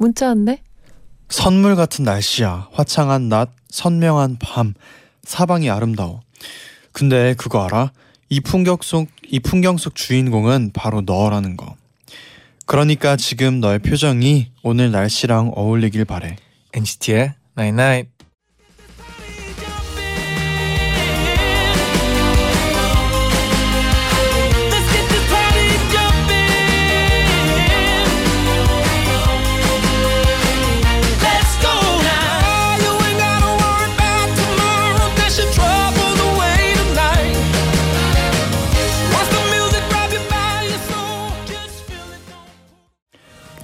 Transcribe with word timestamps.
문자 0.00 0.28
왔네. 0.28 0.62
선물 1.28 1.76
같은 1.76 2.06
날씨야. 2.06 2.68
화창한 2.72 3.28
낮, 3.28 3.50
선명한 3.68 4.38
밤, 4.40 4.72
사방이 5.24 5.68
아름다워. 5.68 6.22
근데 6.92 7.34
그거 7.34 7.66
알아? 7.66 7.92
이 8.30 8.40
풍경 8.40 8.78
속, 8.80 9.08
이 9.28 9.40
풍경 9.40 9.76
속 9.76 9.94
주인공은 9.94 10.70
바로 10.72 11.02
너라는 11.02 11.58
거. 11.58 11.76
그러니까 12.64 13.16
지금 13.16 13.60
너의 13.60 13.80
표정이 13.80 14.52
오늘 14.62 14.90
날씨랑 14.90 15.52
어울리길 15.54 16.06
바래. 16.06 16.36
NCT의 16.72 17.34
Night 17.58 17.82
Night. 17.82 18.10
Let's 18.19 18.19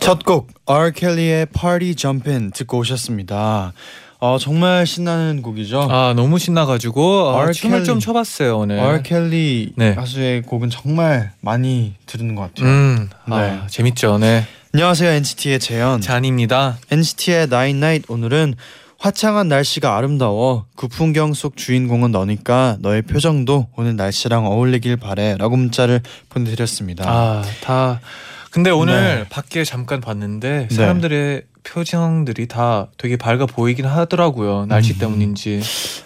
첫 0.07 0.21
곡 0.25 0.49
R. 0.67 0.93
켈리의 0.93 1.47
Party 1.47 1.95
Jumpin' 1.97 2.53
듣고 2.53 2.79
오셨습니다. 2.79 3.73
어, 4.19 4.39
정말 4.39 4.87
신나는 4.87 5.43
곡이죠. 5.43 5.89
아 5.91 6.15
너무 6.17 6.39
신나가지고 6.39 7.31
아, 7.31 7.41
R. 7.43 7.53
춤을 7.53 7.83
좀 7.85 7.97
켈리. 7.99 8.05
춰봤어요 8.05 8.59
오늘. 8.59 8.79
R. 8.79 9.03
켈리 9.03 9.73
네. 9.77 9.95
가수의 9.97 10.43
곡은 10.43 10.71
정말 10.71 11.33
많이 11.41 11.95
들은 12.07 12.34
것 12.37 12.43
같아요. 12.43 12.69
음, 12.69 13.11
아, 13.29 13.41
네. 13.41 13.61
재밌죠. 13.69 14.19
네. 14.19 14.47
안녕하세요 14.73 15.11
NCT의 15.11 15.59
재현. 15.59 16.01
잔입니다. 16.01 16.79
NCT의 16.91 17.43
Nine 17.45 17.77
Night 17.79 18.05
오늘은 18.09 18.55
화창한 18.99 19.49
날씨가 19.49 19.97
아름다워 19.97 20.65
그 20.77 20.89
풍경 20.89 21.34
속 21.34 21.57
주인공은 21.57 22.12
너니까 22.12 22.77
너의 22.81 23.03
표정도 23.03 23.67
오늘 23.77 23.97
날씨랑 23.97 24.47
어울리길 24.47 24.97
바래라고 24.99 25.57
문자를 25.57 26.01
보내드렸습니다. 26.31 27.05
아, 27.07 27.43
다. 27.62 28.01
근데 28.51 28.71
오늘 28.71 28.95
네. 28.95 29.25
밖에 29.29 29.65
잠깐 29.65 30.01
봤는데 30.01 30.69
네. 30.71 30.75
사람들의 30.75 31.43
표정들이 31.65 32.47
다 32.47 32.89
되게 32.97 33.17
밝아 33.17 33.47
보이긴 33.47 33.87
하더라고요. 33.87 34.67
날씨 34.67 34.95
음. 34.95 34.99
때문인지. 34.99 35.61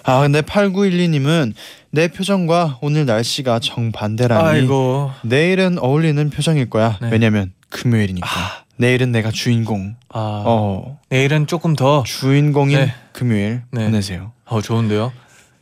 아 0.04 0.20
근데 0.22 0.40
8912님은 0.40 1.52
내 1.90 2.08
표정과 2.08 2.78
오늘 2.80 3.04
날씨가 3.06 3.58
정반대라니 3.60 4.48
아이고. 4.48 5.10
내일은 5.22 5.78
어울리는 5.78 6.30
표정일 6.30 6.70
거야. 6.70 6.98
네. 7.02 7.10
왜냐면 7.12 7.52
금요일이니까. 7.68 8.28
내일은 8.76 9.12
내가 9.12 9.30
주인공. 9.30 9.96
아, 10.08 10.42
어 10.46 10.98
내일은 11.10 11.46
조금 11.46 11.76
더 11.76 12.02
주인공인 12.06 12.78
네. 12.78 12.94
금요일 13.12 13.62
네. 13.70 13.84
보내세요. 13.84 14.32
어, 14.46 14.62
좋은데요. 14.62 15.12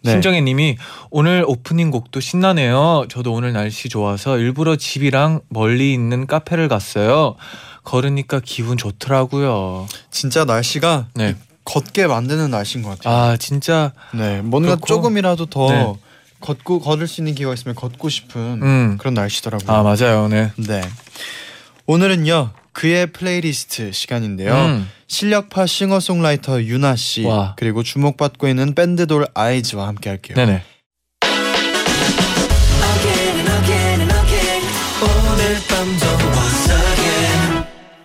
네. 0.02 0.12
신정혜 0.12 0.40
님이 0.40 0.76
오늘 1.10 1.44
오프닝 1.46 1.90
곡도 1.90 2.20
신나네요. 2.20 3.06
저도 3.08 3.32
오늘 3.32 3.52
날씨 3.52 3.88
좋아서 3.88 4.38
일부러 4.38 4.76
집이랑 4.76 5.40
멀리 5.48 5.92
있는 5.92 6.26
카페를 6.26 6.68
갔어요. 6.68 7.36
걸으니까 7.84 8.40
기분 8.44 8.76
좋더라고요. 8.76 9.86
진짜 10.10 10.44
날씨가 10.44 11.08
네. 11.14 11.36
걷게 11.64 12.06
만드는 12.06 12.50
날씨인 12.50 12.82
것 12.82 12.98
같아요. 12.98 13.14
아 13.14 13.36
진짜 13.36 13.92
네, 14.14 14.40
뭔가 14.42 14.70
그렇고, 14.70 14.86
조금이라도 14.86 15.46
더 15.46 15.68
네. 15.70 15.94
걷고 16.40 16.80
걸을 16.80 17.06
수 17.08 17.20
있는 17.20 17.34
기회가 17.34 17.54
있으면 17.54 17.74
걷고 17.74 18.08
싶은 18.08 18.40
음. 18.62 18.96
그런 18.98 19.14
날씨더라고요. 19.14 19.76
아 19.76 19.82
맞아요. 19.82 20.28
네. 20.28 20.52
네. 20.56 20.80
오늘은요 21.86 22.50
그의 22.78 23.08
플레이리스트 23.08 23.90
시간인데요. 23.90 24.54
음. 24.54 24.88
실력파 25.08 25.66
싱어송라이터 25.66 26.62
유나 26.62 26.94
씨 26.94 27.24
와. 27.24 27.56
그리고 27.56 27.82
주목받고 27.82 28.46
있는 28.46 28.72
밴드돌 28.72 29.26
아이즈와 29.34 29.88
함께 29.88 30.10
할게요. 30.10 30.36
네네. 30.36 30.62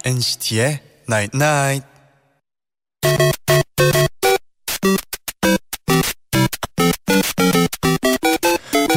NCT의 0.06 0.80
Night 1.08 1.38
Night. 1.38 1.93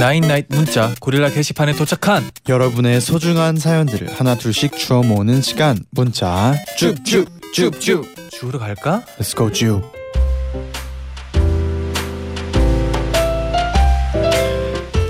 나인나잇 0.06 0.46
문자 0.50 0.94
고릴라 1.00 1.30
게시판에 1.30 1.72
도착한 1.72 2.30
여러분의 2.48 3.00
소중한 3.00 3.56
사연들을 3.56 4.08
하나 4.12 4.36
둘씩 4.36 4.78
주워 4.78 5.02
모으는 5.02 5.42
시간 5.42 5.80
문자 5.90 6.54
쭉쭉쭉쭉 6.78 8.30
주우러 8.30 8.60
갈까? 8.60 9.02
Let's 9.18 9.36
go 9.36 9.50
쭉. 9.50 9.82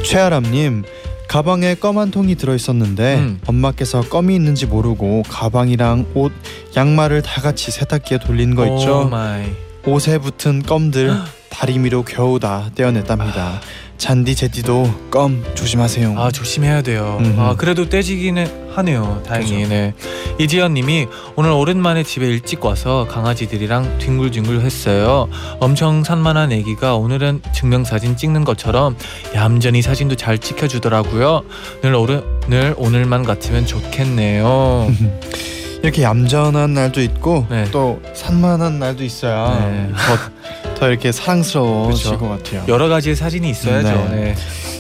최아람님 0.03 0.85
가방에 1.29 1.75
껌한 1.75 2.11
통이 2.11 2.37
들어 2.37 2.55
있었는데 2.55 3.17
음. 3.17 3.41
엄마께서 3.45 4.01
껌이 4.01 4.35
있는지 4.35 4.65
모르고 4.65 5.25
가방이랑 5.29 6.07
옷, 6.15 6.33
양말을 6.75 7.21
다 7.21 7.43
같이 7.43 7.71
세탁기에 7.71 8.21
돌린 8.21 8.55
거 8.55 8.67
있죠. 8.67 9.01
oh 9.01 9.09
my. 9.11 9.66
옷에 9.87 10.19
붙은 10.19 10.63
껌들 10.63 11.15
다리미로 11.49 12.03
겨우 12.03 12.39
다 12.39 12.71
떼어냈답니다. 12.75 13.61
잔디 13.97 14.35
제디도 14.35 15.09
껌 15.11 15.43
조심하세요. 15.55 16.19
아 16.19 16.31
조심해야 16.31 16.83
돼요. 16.83 17.17
음흠. 17.21 17.41
아 17.41 17.55
그래도 17.57 17.89
떼지기는 17.89 18.73
하네요. 18.75 19.23
다행히. 19.27 19.67
네. 19.67 19.95
이지연님이 20.39 21.07
오늘 21.35 21.51
오랜만에 21.53 22.03
집에 22.03 22.27
일찍 22.27 22.63
와서 22.65 23.07
강아지들이랑 23.11 23.99
뒹굴뒹굴했어요. 23.99 25.29
엄청 25.61 26.05
산만한 26.05 26.53
애기가 26.53 26.97
오늘은 26.97 27.41
증명사진 27.55 28.19
찍는 28.19 28.45
것처럼 28.45 28.97
얌전히 29.35 29.81
사진도 29.81 30.15
잘 30.15 30.37
찍혀주더라고요. 30.37 31.43
늘 31.83 31.95
오늘 31.95 32.23
늘 32.49 32.75
오늘만 32.77 33.23
같으면 33.23 33.65
좋겠네요. 33.65 34.93
이렇게 35.83 36.03
얌전한 36.03 36.75
날도 36.75 37.01
있고 37.03 37.47
네. 37.51 37.67
또 37.71 38.01
산만한 38.15 38.79
날도 38.79 39.05
있어야 39.05 39.59
네. 39.71 39.91
더, 39.93 40.75
더 40.75 40.89
이렇게 40.89 41.13
사랑스러워질 41.13 42.13
그쵸. 42.13 42.19
것 42.19 42.29
같아요. 42.29 42.65
여러 42.69 42.89
가지의 42.89 43.17
사진이 43.17 43.49
있어야죠. 43.51 43.89
네. 44.11 44.17
네. 44.17 44.35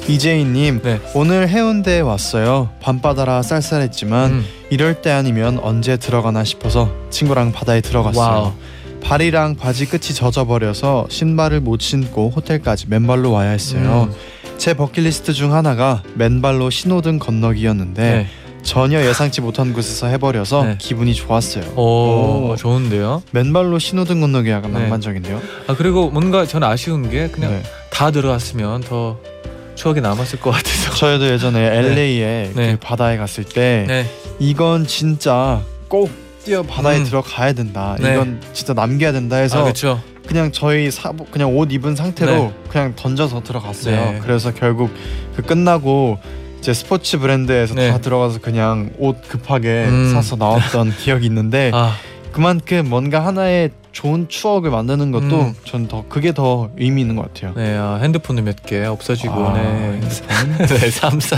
이재희님 0.08 0.82
네. 0.82 1.00
오늘 1.14 1.48
해운대에 1.48 2.00
왔어요. 2.00 2.70
밤바다라 2.80 3.42
쌀쌀했지만 3.42 4.30
음. 4.30 4.44
이럴 4.70 5.02
때 5.02 5.10
아니면 5.10 5.58
언제 5.62 5.96
들어가나 5.96 6.44
싶어서 6.44 6.90
친구랑 7.10 7.52
바다에 7.52 7.80
들어갔어요. 7.80 8.24
와우. 8.24 8.52
발이랑 9.02 9.56
바지 9.56 9.86
끝이 9.86 10.14
젖어버려서 10.14 11.06
신발을 11.10 11.60
못 11.60 11.80
신고 11.80 12.30
호텔까지 12.34 12.86
맨발로 12.88 13.30
와야 13.30 13.50
했어요. 13.50 14.08
음. 14.10 14.14
제 14.58 14.74
버킷리스트 14.74 15.32
중 15.32 15.52
하나가 15.52 16.02
맨발로 16.14 16.70
신호등 16.70 17.18
건너기였는데 17.18 18.02
네. 18.02 18.26
전혀 18.66 19.00
예상치 19.06 19.40
못한 19.40 19.72
곳에서 19.72 20.08
해버려서 20.08 20.64
네. 20.64 20.74
기분이 20.78 21.14
좋았어요. 21.14 21.64
오, 21.76 22.50
오. 22.50 22.56
좋은데요. 22.56 23.22
맨발로 23.30 23.78
신호등 23.78 24.20
건너기 24.20 24.50
약간 24.50 24.72
네. 24.72 24.80
낭만적인데요. 24.80 25.40
아 25.68 25.74
그리고 25.76 26.10
뭔가 26.10 26.44
전 26.44 26.64
아쉬운 26.64 27.08
게 27.08 27.28
그냥 27.28 27.52
네. 27.52 27.62
다 27.90 28.10
들어갔으면 28.10 28.80
더 28.82 29.18
추억이 29.76 30.00
남았을 30.00 30.40
것 30.40 30.50
같아서. 30.50 30.94
저희도 30.96 31.28
예전에 31.28 31.60
LA에 31.78 32.50
네. 32.54 32.72
그 32.72 32.78
바다에 32.80 33.16
갔을 33.16 33.44
때 33.44 33.84
네. 33.86 34.06
이건 34.40 34.86
진짜 34.86 35.62
꼭 35.88 36.10
뛰어 36.44 36.62
바다에 36.64 36.98
음. 36.98 37.04
들어가야 37.04 37.52
된다. 37.52 37.96
네. 38.00 38.14
이건 38.14 38.40
진짜 38.52 38.74
남겨야 38.74 39.12
된다 39.12 39.36
해서 39.36 39.60
아 39.60 39.62
그렇죠. 39.62 40.02
그냥 40.26 40.50
저희 40.50 40.90
사복 40.90 41.30
그냥 41.30 41.56
옷 41.56 41.70
입은 41.72 41.94
상태로 41.94 42.32
네. 42.32 42.52
그냥 42.68 42.94
던져서 42.96 43.44
들어갔어요. 43.44 43.94
네. 43.94 44.18
그래서 44.22 44.52
결국 44.52 44.90
그 45.36 45.42
끝나고 45.42 46.18
이제 46.18 46.74
스포츠 46.74 47.18
브랜드에서 47.18 47.74
네. 47.74 47.90
다 47.90 47.98
들어가서 47.98 48.40
그냥 48.40 48.90
옷 48.98 49.16
급하게 49.28 49.84
음. 49.88 50.12
사서 50.12 50.36
나왔던 50.36 50.92
기억이 50.98 51.26
있는데 51.26 51.70
아 51.72 51.94
그만큼 52.32 52.88
뭔가 52.88 53.24
하나의 53.24 53.70
좋은 53.96 54.28
추억을 54.28 54.70
만드는 54.70 55.10
것도 55.10 55.40
음. 55.40 55.54
전 55.64 55.87
더 55.87 56.04
그게 56.10 56.34
더 56.34 56.68
의미 56.76 57.00
있는 57.00 57.16
것 57.16 57.32
같아요. 57.32 57.54
네, 57.56 57.74
아, 57.78 57.98
핸드폰을 58.02 58.42
몇 58.42 58.56
개 58.66 58.84
없어지고 58.84 59.32
아, 59.32 59.54
네. 59.54 60.00
네, 60.68 60.90
34 60.90 61.36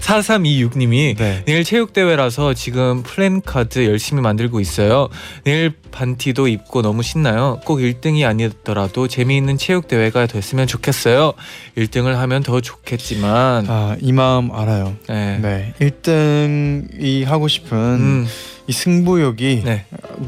4326님이 0.00 1.16
네. 1.18 1.42
내일 1.44 1.64
체육 1.64 1.92
대회라서 1.92 2.54
지금 2.54 3.02
플랜 3.02 3.42
카드 3.42 3.84
열심히 3.84 4.22
만들고 4.22 4.58
있어요. 4.60 5.08
내일 5.44 5.74
반티도 5.90 6.48
입고 6.48 6.80
너무 6.80 7.02
신나요. 7.02 7.60
꼭 7.66 7.78
1등이 7.80 8.26
아니더라도 8.26 9.06
재미있는 9.06 9.58
체육 9.58 9.86
대회가 9.86 10.24
됐으면 10.26 10.66
좋겠어요. 10.66 11.34
1등을 11.76 12.14
하면 12.14 12.42
더 12.42 12.60
좋겠지만 12.62 13.66
아, 13.68 13.96
이 14.00 14.12
마음 14.12 14.50
알아요. 14.52 14.96
네. 15.08 15.38
네. 15.42 15.74
1등이 15.80 17.24
하고 17.26 17.48
싶은 17.48 17.76
음, 17.76 18.26
이 18.68 18.72
승부욕이 18.72 19.62
네. 19.64 19.86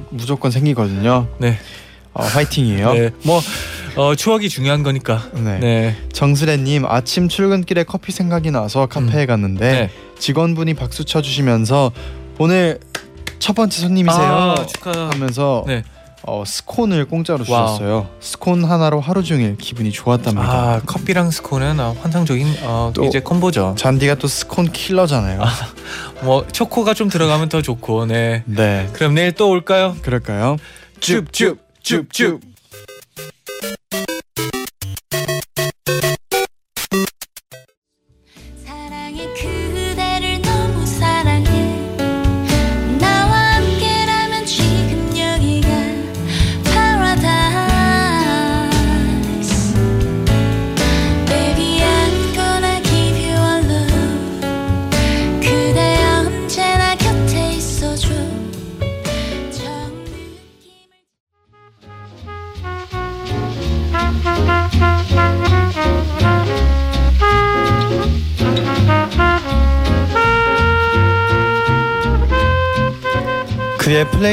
무조건 0.09 0.51
생기거든요. 0.51 1.29
네. 1.39 1.59
어, 2.15 2.25
화이팅이에요. 2.25 2.95
네. 2.95 3.11
뭐 3.23 3.41
어, 3.97 4.15
추억이 4.15 4.49
중요한 4.49 4.83
거니까. 4.83 5.29
네. 5.35 5.59
네. 5.59 5.97
정수래님 6.13 6.87
아침 6.87 7.29
출근길에 7.29 7.85
커피 7.85 8.13
생각이 8.13 8.51
나서 8.51 8.87
카페에 8.87 9.27
갔는데 9.27 9.73
네. 9.73 9.91
직원분이 10.19 10.75
박수 10.75 11.05
쳐주시면서 11.05 11.93
오늘 12.39 12.81
첫 13.39 13.55
번째 13.55 13.79
손님이세요 13.79 14.23
아, 14.23 14.67
축하. 14.67 15.11
하면서 15.11 15.63
네. 15.67 15.83
어, 16.23 16.45
스콘을 16.47 17.07
공짜로 17.07 17.45
와우. 17.49 17.67
주셨어요. 17.67 18.09
스콘 18.21 18.65
하나로 18.65 19.01
하루 19.01 19.23
종일 19.25 19.57
기분이 19.57 19.91
좋았답니다. 19.91 20.43
아, 20.43 20.81
커피랑 20.85 21.31
스콘은 21.31 21.81
어, 21.81 21.97
환상적인 22.01 22.57
어, 22.65 22.93
또- 22.95 23.05
이제 23.05 23.21
콤보죠. 23.21 23.75
잔디가 23.79 24.17
또 24.17 24.29
스콘 24.29 24.71
킬러잖아요. 24.71 25.41
뭐 26.23 26.47
초코가 26.47 26.93
좀 26.95 27.09
들어가면 27.09 27.49
더 27.49 27.63
좋고. 27.63 28.07
네. 28.07 28.43
네, 28.47 28.89
그럼 28.93 29.15
내일 29.15 29.33
또 29.33 29.49
올까요? 29.49 29.97
그럴까요? 30.03 30.57
줍줍 31.01 31.59
줍줍. 31.83 32.41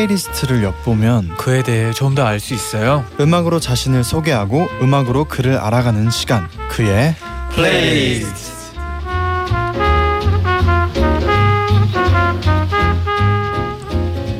플레이리스트를 0.07 0.63
엿보면 0.63 1.35
그에 1.37 1.63
대해 1.63 1.91
좀 1.91 2.15
더 2.15 2.23
알 2.25 2.39
수 2.39 2.53
있어요. 2.53 3.05
음악으로 3.19 3.59
자신을 3.59 4.03
소개하고 4.03 4.67
음악으로 4.81 5.25
그를 5.25 5.57
알아가는 5.57 6.09
시간. 6.11 6.47
그의 6.69 7.15
플레이리스트. 7.51 8.57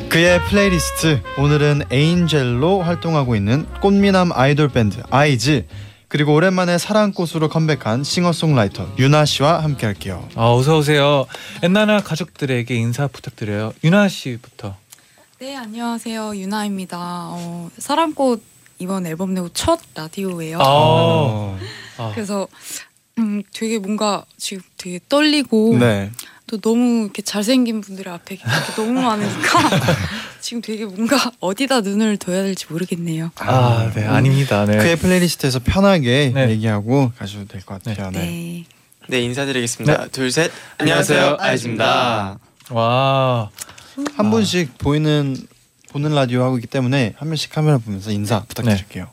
그의 0.08 0.42
플레이리스트 0.46 1.20
오늘은 1.38 1.82
Angel로 1.90 2.80
활동하고 2.82 3.36
있는 3.36 3.66
꽃미남 3.80 4.32
아이돌 4.32 4.68
밴드 4.68 5.02
아이즈 5.10 5.66
그리고 6.08 6.34
오랜만에 6.34 6.78
사랑꽃으로 6.78 7.50
컴백한 7.50 8.02
싱어송라이터 8.02 8.94
유나 8.98 9.26
씨와 9.26 9.62
함께할게요. 9.62 10.26
아, 10.36 10.52
어서 10.54 10.78
오세요. 10.78 11.26
엔나나 11.62 12.00
가족들에게 12.00 12.74
인사 12.74 13.06
부탁드려요. 13.06 13.74
유나 13.84 14.08
씨부터. 14.08 14.74
네 15.40 15.56
안녕하세요 15.56 16.34
유나입니다. 16.36 16.98
어, 17.00 17.70
사랑꽃 17.78 18.42
이번 18.78 19.06
앨범 19.06 19.34
내고 19.34 19.48
첫 19.50 19.80
라디오예요. 19.94 20.58
아. 20.60 21.56
아, 21.98 22.12
그래서 22.14 22.46
음, 23.18 23.42
되게 23.52 23.78
뭔가 23.78 24.24
지금 24.36 24.62
되게 24.76 25.00
떨리고 25.08 25.76
네. 25.78 26.10
또 26.46 26.58
너무 26.60 27.04
이렇게 27.04 27.22
잘생긴 27.22 27.80
분들 27.80 28.08
앞에 28.08 28.36
이렇게 28.36 28.74
너무 28.76 29.00
많으니까 29.00 29.60
지금 30.40 30.60
되게 30.62 30.84
뭔가 30.84 31.30
어디다 31.40 31.80
눈을 31.82 32.16
둬야 32.16 32.42
될지 32.42 32.66
모르겠네요. 32.70 33.30
아, 33.36 33.90
네, 33.94 34.06
아닙니다. 34.06 34.64
네. 34.64 34.76
그의 34.78 34.96
플레이리스트에서 34.96 35.58
편하게 35.60 36.32
네. 36.34 36.50
얘기하고 36.50 37.12
가셔도 37.18 37.46
될 37.46 37.60
것 37.62 37.82
같아요. 37.82 38.10
네. 38.10 38.18
네. 38.20 38.64
네 39.08 39.20
인사드리겠습니다. 39.22 40.08
둘 40.08 40.30
셋. 40.30 40.50
안녕하세요, 40.78 41.18
안녕하세요 41.18 41.36
아이즈입니다. 41.40 42.38
와, 42.70 43.50
한 44.14 44.26
아. 44.26 44.30
분씩 44.30 44.78
보이는 44.78 45.36
보는 45.90 46.14
라디오 46.14 46.42
하고 46.42 46.56
있기 46.58 46.66
때문에 46.66 47.14
한 47.16 47.28
명씩 47.28 47.50
카메라 47.50 47.78
보면서 47.78 48.10
인사 48.10 48.42
부탁드릴게요. 48.44 49.08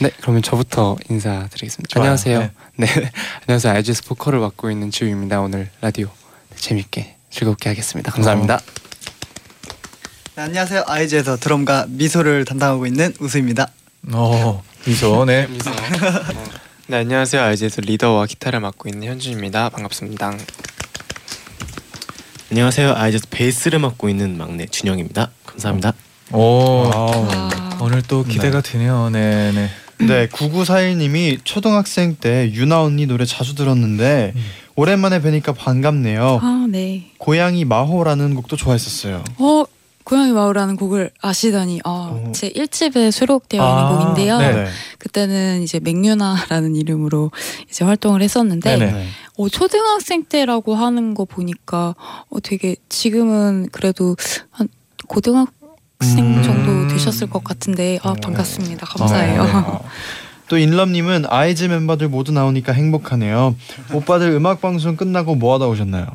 네 0.00 0.10
그러면 0.20 0.42
저부터 0.42 0.96
인사드리겠습니다. 1.10 1.88
좋아요. 1.88 2.04
안녕하세요. 2.04 2.38
네. 2.76 2.86
네. 2.86 2.86
안녕하세요 3.46 3.74
아이즈스 3.74 4.04
보컬을 4.04 4.38
맡고 4.40 4.70
있는 4.70 4.90
지우입니다. 4.90 5.40
오늘 5.40 5.70
라디오 5.80 6.08
재밌게 6.56 7.16
즐겁게 7.30 7.68
하겠습니다. 7.70 8.12
감사합니다. 8.12 8.60
네, 10.34 10.42
안녕하세요. 10.42 10.84
아이즈에서 10.86 11.36
드럼과 11.36 11.86
미소를 11.88 12.44
담당하고 12.44 12.86
있는 12.86 13.12
우수입니다. 13.20 13.68
어, 14.12 14.62
미소, 14.86 15.24
네. 15.26 15.46
네 16.88 16.96
안녕하세요 16.96 17.40
아이즈에서 17.42 17.80
리더와 17.82 18.26
기타를 18.26 18.60
맡고 18.60 18.88
있는 18.88 19.08
현준입니다. 19.08 19.68
반갑습니다. 19.70 20.34
안녕하세요. 22.52 22.92
아이즈 22.92 23.30
베이스를 23.30 23.78
맡고 23.78 24.10
있는 24.10 24.36
막내 24.36 24.66
준영입니다. 24.66 25.30
감사합니다. 25.46 25.94
오, 26.32 26.90
오늘 27.80 28.02
또 28.02 28.24
기대가 28.24 28.60
되네요. 28.60 29.08
네, 29.08 29.52
네. 29.52 29.70
네, 30.06 30.28
9941님이 30.28 31.38
초등학생 31.44 32.14
때 32.16 32.50
유나 32.52 32.82
언니 32.82 33.06
노래 33.06 33.24
자주 33.24 33.54
들었는데 33.54 34.34
음. 34.36 34.42
오랜만에 34.74 35.22
뵈니까 35.22 35.54
반갑네요. 35.54 36.40
아 36.42 36.66
네. 36.68 37.12
고양이 37.16 37.64
마호라는 37.64 38.34
곡도 38.34 38.56
좋아했었어요. 38.56 39.24
어 39.38 39.64
고양이 40.12 40.32
마을이라는 40.32 40.76
곡을 40.76 41.10
아시다니 41.22 41.80
어. 41.86 42.22
아, 42.28 42.32
제 42.32 42.50
1집에 42.50 43.10
수록되어 43.10 43.62
있는 43.66 43.82
아, 43.82 43.88
곡인데요. 43.88 44.38
네. 44.40 44.66
그때는 44.98 45.62
이제 45.62 45.80
맹유나라는 45.80 46.76
이름으로 46.76 47.30
이제 47.70 47.82
활동을 47.82 48.20
했었는데 48.20 48.76
네네. 48.76 49.06
어, 49.38 49.48
초등학생 49.48 50.24
때라고 50.24 50.74
하는 50.74 51.14
거 51.14 51.24
보니까 51.24 51.94
어, 52.28 52.40
되게 52.42 52.76
지금은 52.90 53.70
그래도 53.72 54.14
한 54.50 54.68
고등학생 55.08 55.56
음. 56.18 56.42
정도 56.42 56.88
되셨을 56.88 57.30
것 57.30 57.42
같은데 57.42 57.98
아 58.02 58.10
어. 58.10 58.12
반갑습니다. 58.12 58.84
감사해요. 58.84 59.40
어, 59.40 59.46
네. 59.46 59.52
어. 59.54 59.84
또 60.48 60.58
인럼님은 60.58 61.24
아이즈 61.26 61.64
멤버들 61.64 62.10
모두 62.10 62.32
나오니까 62.32 62.74
행복하네요. 62.74 63.56
오빠들 63.94 64.28
음악 64.32 64.60
방송 64.60 64.94
끝나고 64.94 65.36
뭐 65.36 65.54
하다 65.54 65.68
오셨나요? 65.68 66.06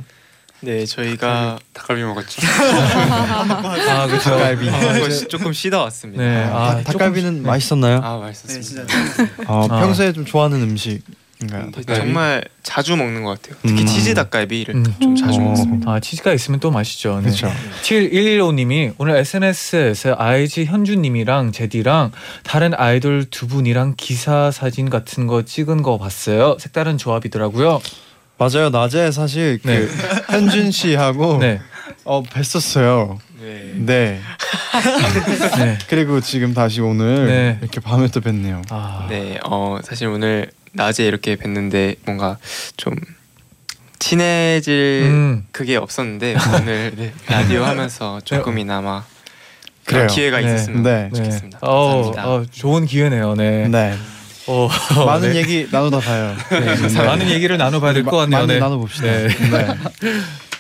네 0.68 0.86
저희가 0.86 1.60
닭갈비 1.72 2.04
먹었죠. 2.04 2.42
아, 2.46 4.06
그렇죠. 4.08 4.32
닭갈비. 4.32 4.66
조금, 4.70 5.10
쉬- 5.12 5.28
조금 5.30 5.54
쉬다 5.54 5.82
왔습니다. 5.84 6.22
네. 6.22 6.44
아, 6.44 6.72
아, 6.72 6.82
닭갈비는 6.84 7.30
조금- 7.32 7.44
네. 7.44 7.48
맛있었나요? 7.48 8.02
아 8.04 8.16
네, 8.16 8.22
맛있었습니다. 8.24 8.86
진짜 8.94 9.34
어, 9.48 9.66
아. 9.70 9.80
평소에 9.80 10.12
좀 10.12 10.26
좋아하는 10.26 10.62
음식인가요? 10.62 11.72
네, 11.74 11.96
정말 11.96 12.44
자주 12.64 12.98
먹는 12.98 13.24
것 13.24 13.42
같아요. 13.42 13.58
특히 13.66 13.82
음. 13.84 13.88
치즈 13.88 14.14
닭갈비를 14.14 14.76
음. 14.76 14.84
좀 15.02 15.16
자주 15.16 15.40
어. 15.40 15.44
먹습니다. 15.44 15.90
아, 15.90 16.00
치즈가 16.02 16.34
있으면 16.34 16.60
또 16.60 16.70
맛있죠. 16.70 17.16
네. 17.22 17.22
그렇죠. 17.22 17.50
7115님이 17.84 18.94
오늘 18.98 19.16
SNS에서 19.16 20.16
아이즈 20.18 20.66
현주님이랑 20.66 21.54
제디랑 21.54 22.12
다른 22.44 22.74
아이돌 22.76 23.28
두 23.32 23.48
분이랑 23.48 23.94
기사 23.96 24.52
사진 24.52 24.90
같은 24.90 25.28
거 25.28 25.44
찍은 25.44 25.82
거 25.82 25.98
봤어요. 25.98 26.58
색다른 26.60 26.98
조합이더라고요. 26.98 27.80
맞아요. 28.38 28.70
낮에 28.70 29.12
사실 29.12 29.60
그 29.62 29.68
네. 29.68 29.88
현준 30.30 30.72
씨하고 30.72 31.38
네, 31.40 31.60
어 32.04 32.22
뵀었어요. 32.24 33.18
네. 33.42 33.74
네. 33.76 34.22
네. 35.58 35.78
그리고 35.90 36.22
지금 36.22 36.54
다시 36.54 36.82
오늘 36.82 37.26
네. 37.28 37.58
이렇게 37.62 37.80
밤에 37.80 38.08
또 38.08 38.22
뵀네요. 38.22 38.64
아, 38.70 39.08
네, 39.10 39.40
어 39.44 39.80
사실 39.84 40.08
오늘 40.08 40.52
낮에 40.74 41.06
이렇게 41.06 41.36
뵀는데 41.36 41.96
뭔가 42.06 42.38
좀 42.78 42.96
친해질 44.00 45.02
음, 45.06 45.48
그게 45.52 45.76
없었는데 45.76 46.36
오늘 46.56 46.94
네, 46.98 47.14
라디오 47.28 47.64
하면서 47.64 48.22
조금이나마 48.24 49.04
그래요. 49.86 50.06
그런 50.06 50.08
기회가 50.08 50.40
네. 50.40 50.46
있었으면 50.46 50.84
네. 50.84 51.10
좋겠습니다. 51.16 51.60
어, 51.62 51.88
감사합니다. 52.04 52.30
어, 52.30 52.46
좋은 52.52 52.86
기회네요. 52.86 53.34
네. 53.36 53.68
네. 54.48 54.54
어, 54.54 54.70
많은 55.06 55.34
네. 55.34 55.40
얘기 55.40 55.68
나누다 55.70 56.00
가요. 56.00 56.36
네, 56.50 57.04
많은 57.06 57.30
얘기를 57.30 57.58
나눠봐야 57.58 57.94
될것 57.94 58.14
마- 58.14 58.20
같네요. 58.22 58.40
많이 58.40 58.54
네. 58.54 58.60
나눠봅시다. 58.60 59.06
네. 59.06 59.28
네. 59.28 59.68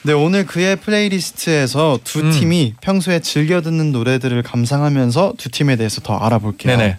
네 0.03 0.13
오늘 0.13 0.45
그의 0.45 0.75
플레이리스트에서 0.77 1.99
두 2.03 2.19
음. 2.19 2.31
팀이 2.31 2.75
평소에 2.81 3.19
즐겨 3.19 3.61
듣는 3.61 3.91
노래들을 3.91 4.41
감상하면서 4.43 5.33
두 5.37 5.49
팀에 5.49 5.75
대해서 5.75 6.01
더 6.01 6.17
알아볼게요. 6.17 6.77
네네. 6.77 6.97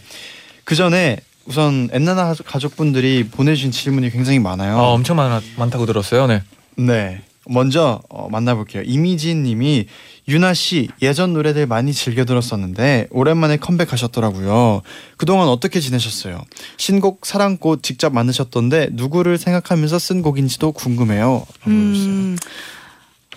그 0.64 0.75
전에 0.75 1.18
우선 1.47 1.88
엔나나 1.92 2.35
가족분들이 2.45 3.25
보내주신 3.30 3.71
질문이 3.71 4.11
굉장히 4.11 4.38
많아요. 4.38 4.76
어, 4.76 4.92
엄청 4.95 5.16
많아, 5.16 5.40
많다고 5.57 5.87
들었어요. 5.87 6.26
네. 6.26 6.42
네. 6.76 7.23
먼저 7.49 8.00
어, 8.09 8.28
만나볼게요. 8.31 8.83
이미진 8.85 9.43
님이 9.43 9.87
유나 10.28 10.55
씨 10.55 10.88
예전 11.00 11.33
노래들 11.33 11.67
많이 11.67 11.93
즐겨 11.93 12.25
들었었는데 12.25 13.09
오랜만에 13.11 13.57
컴백하셨더라고요. 13.57 14.83
그동안 15.17 15.49
어떻게 15.49 15.81
지내셨어요? 15.81 16.43
신곡 16.76 17.25
사랑꽃 17.26 17.83
직접 17.83 18.12
만드셨던데 18.12 18.90
누구를 18.93 19.38
생각하면서 19.38 19.99
쓴 19.99 20.23
곡인지도 20.23 20.73
궁금해요. 20.73 21.47
라고 21.64 21.71
해주셨어요. 21.71 22.12
음, 22.12 22.37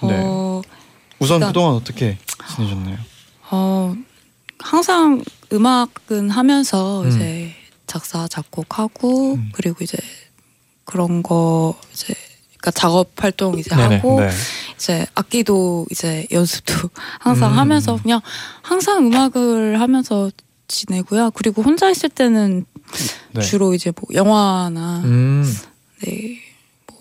어, 0.02 0.62
우선 1.20 1.38
일단- 1.38 1.50
그동안 1.50 1.76
어떻게 1.76 2.18
지내셨나요? 2.56 2.98
어, 3.52 3.96
항상 4.60 5.24
음악은 5.54 6.30
하면서 6.30 7.04
음. 7.04 7.08
이제 7.10 7.52
작사 7.88 8.28
작곡하고 8.28 9.36
음. 9.36 9.50
그리고 9.54 9.84
이제 9.84 9.98
그런 10.86 11.24
거 11.24 11.78
이제 11.94 12.14
그러니까 12.62 12.72
작업 12.72 13.12
활동 13.18 13.58
이제 13.58 13.76
네네, 13.76 13.96
하고 13.98 14.22
네. 14.22 14.30
이제 14.76 15.06
악기도 15.16 15.88
이제 15.90 16.28
연습도 16.32 16.74
항상 17.20 17.54
음. 17.54 17.58
하면서 17.58 17.98
그냥 17.98 18.22
항상 18.62 19.08
음악을 19.08 19.82
하면서 19.82 20.30
지내고요. 20.68 21.32
그리고 21.32 21.64
혼자 21.64 21.90
있을 21.90 22.08
때는 22.10 22.66
네. 23.32 23.42
주로 23.42 23.74
이제 23.74 23.92
뭐 23.96 24.08
영화나 24.14 25.02
음. 25.04 25.44
네. 26.04 26.40
뭐 26.88 27.00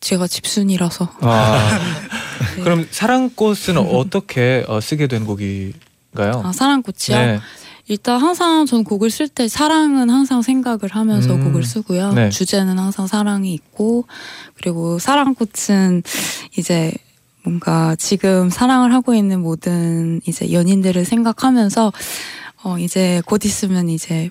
제가 0.00 0.26
집순이라서 0.26 1.16
아, 1.20 1.78
네. 2.56 2.62
그럼 2.62 2.88
사랑꽃은 2.90 3.76
어떻게 3.76 4.64
어, 4.68 4.80
쓰게 4.80 5.06
된 5.06 5.26
곡인가요? 5.26 6.42
아, 6.44 6.52
사랑꽃이요. 6.52 7.40
네. 7.88 7.92
일단 7.94 8.20
항상 8.20 8.66
전 8.66 8.84
곡을 8.84 9.10
쓸 9.10 9.28
때 9.28 9.48
사랑은 9.48 10.10
항상 10.10 10.42
생각을 10.42 10.90
하면서 10.90 11.34
음. 11.34 11.44
곡을 11.44 11.64
쓰고요. 11.64 12.12
네. 12.12 12.30
주제는 12.30 12.78
항상 12.78 13.06
사랑이 13.06 13.52
있고 13.54 14.06
그리고 14.54 14.98
사랑꽃은 14.98 16.02
이제 16.56 16.92
뭔가 17.44 17.94
지금 17.96 18.50
사랑을 18.50 18.92
하고 18.92 19.14
있는 19.14 19.40
모든 19.40 20.20
이제 20.26 20.52
연인들을 20.52 21.04
생각하면서 21.04 21.92
어 22.64 22.78
이제 22.78 23.22
곧 23.24 23.44
있으면 23.44 23.88
이제 23.88 24.30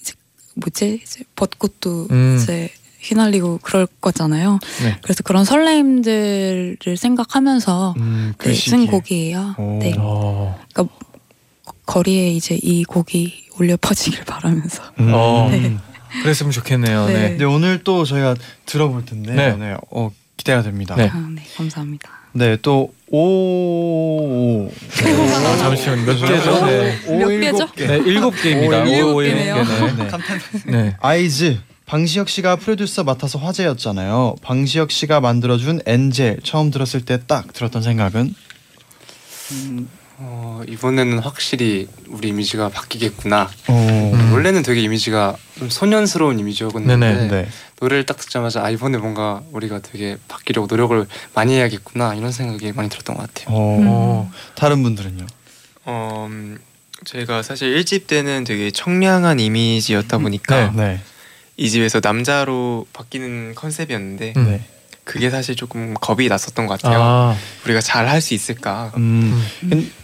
이제 0.00 0.14
뭐지 0.54 1.00
이제 1.02 1.24
벚꽃도 1.36 2.08
음. 2.10 2.38
이제 2.40 2.70
휘날리고 3.00 3.60
그럴 3.62 3.86
거잖아요. 4.00 4.58
네. 4.82 4.96
그래서 5.02 5.22
그런 5.22 5.44
설레임들을 5.44 6.96
생각하면서 6.96 7.94
음, 7.98 8.34
그 8.36 8.48
네, 8.48 8.54
쓴. 8.54 8.86
곡이에요. 8.86 9.54
오. 9.58 9.78
네. 9.80 9.94
어. 9.98 10.58
거리에 11.90 12.30
이제 12.30 12.56
이 12.62 12.84
곡이 12.84 13.48
울려 13.58 13.76
퍼지길 13.80 14.24
바라면서. 14.24 14.82
음. 15.00 15.10
어. 15.12 15.48
네. 15.52 15.76
그랬으면 16.22 16.52
좋겠네요. 16.52 17.06
네. 17.06 17.12
네. 17.14 17.36
네 17.36 17.44
오늘 17.44 17.82
또 17.84 18.04
저희가 18.04 18.36
들어볼 18.66 19.04
텐데 19.04 19.34
네. 19.34 19.56
네. 19.56 19.76
어, 19.90 20.10
기대가 20.36 20.62
됩니다. 20.62 20.94
네. 20.96 21.08
아, 21.12 21.28
네, 21.34 21.42
감사합니다. 21.56 22.10
네, 22.32 22.56
또 22.62 22.92
오. 23.08 24.66
어, 24.66 25.56
잠시만 25.58 26.04
몇 26.06 26.14
개죠? 26.14 26.64
네. 26.66 26.96
몇 27.08 27.28
개죠? 27.40 27.68
네, 27.76 27.96
일곱 28.06 28.40
개입니다. 28.40 28.82
오, 28.82 28.86
일곱 28.86 29.22
개네요. 29.22 29.54
개네. 29.64 30.08
네. 30.66 30.72
네. 30.82 30.96
아이즈 31.00 31.58
방시혁 31.86 32.28
씨가 32.28 32.56
프로듀서 32.56 33.02
맡아서 33.02 33.38
화제였잖아요. 33.40 34.36
방시혁 34.42 34.92
씨가 34.92 35.20
만들어준 35.20 35.80
엔젤 35.86 36.40
처음 36.44 36.70
들었을 36.70 37.04
때 37.04 37.18
딱 37.26 37.52
들었던 37.52 37.82
생각은 37.82 38.32
어, 40.22 40.60
이번에는 40.68 41.18
확실히 41.20 41.88
우리 42.08 42.28
이미지가 42.28 42.68
바뀌겠구나. 42.68 43.50
어, 43.68 44.10
음. 44.14 44.32
원래는 44.34 44.62
되게 44.62 44.82
이미지가 44.82 45.34
좀 45.58 45.70
소년스러운 45.70 46.38
이미지였는데 46.38 46.96
네네. 46.96 47.28
네. 47.28 47.48
노래를 47.80 48.04
딱 48.04 48.18
듣자마자 48.18 48.62
아 48.62 48.68
이번에 48.68 48.98
뭔가 48.98 49.42
우리가 49.50 49.80
되게 49.80 50.18
바뀌려고 50.28 50.66
노력을 50.68 51.06
많이 51.34 51.54
해야겠구나 51.54 52.14
이런 52.14 52.32
생각이 52.32 52.72
많이 52.72 52.90
들었던 52.90 53.16
것 53.16 53.32
같아요. 53.32 53.56
어, 53.56 54.30
다른 54.54 54.82
분들은요? 54.82 55.26
어, 55.86 56.26
음, 56.28 56.58
저희가 57.06 57.42
사실 57.42 57.74
1집 57.74 58.06
때는 58.06 58.44
되게 58.44 58.70
청량한 58.70 59.40
이미지였다 59.40 60.18
보니까 60.18 60.70
네. 60.76 61.00
이 61.56 61.70
집에서 61.70 62.00
남자로 62.02 62.86
바뀌는 62.92 63.54
컨셉이었는데 63.54 64.34
음. 64.36 64.44
네. 64.44 64.64
그게 65.10 65.28
사실 65.28 65.56
조금 65.56 65.94
겁이 66.00 66.28
났었던 66.28 66.66
것 66.66 66.80
같아요. 66.80 67.02
아, 67.02 67.36
우리가 67.64 67.80
잘 67.80 68.06
할 68.08 68.20
수 68.20 68.32
있을까? 68.34 68.92
음. 68.96 69.42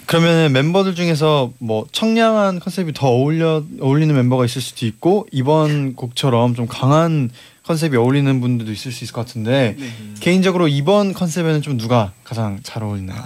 그러면 0.06 0.52
멤버들 0.52 0.94
중에서 0.94 1.52
뭐 1.58 1.86
청량한 1.92 2.58
컨셉이 2.60 2.92
더 2.92 3.08
어울려 3.08 3.62
어울리는 3.80 4.12
멤버가 4.14 4.44
있을 4.44 4.60
수도 4.60 4.84
있고 4.86 5.26
이번 5.30 5.94
곡처럼 5.94 6.54
좀 6.54 6.66
강한 6.66 7.30
컨셉이 7.64 7.96
어울리는 7.96 8.40
분들도 8.40 8.72
있을 8.72 8.90
수 8.90 9.04
있을 9.04 9.12
것 9.12 9.26
같은데 9.26 9.76
개인적으로 10.20 10.66
이번 10.68 11.12
컨셉에는 11.12 11.62
좀 11.62 11.76
누가 11.78 12.12
가장 12.24 12.58
잘 12.62 12.82
어울리나요? 12.82 13.22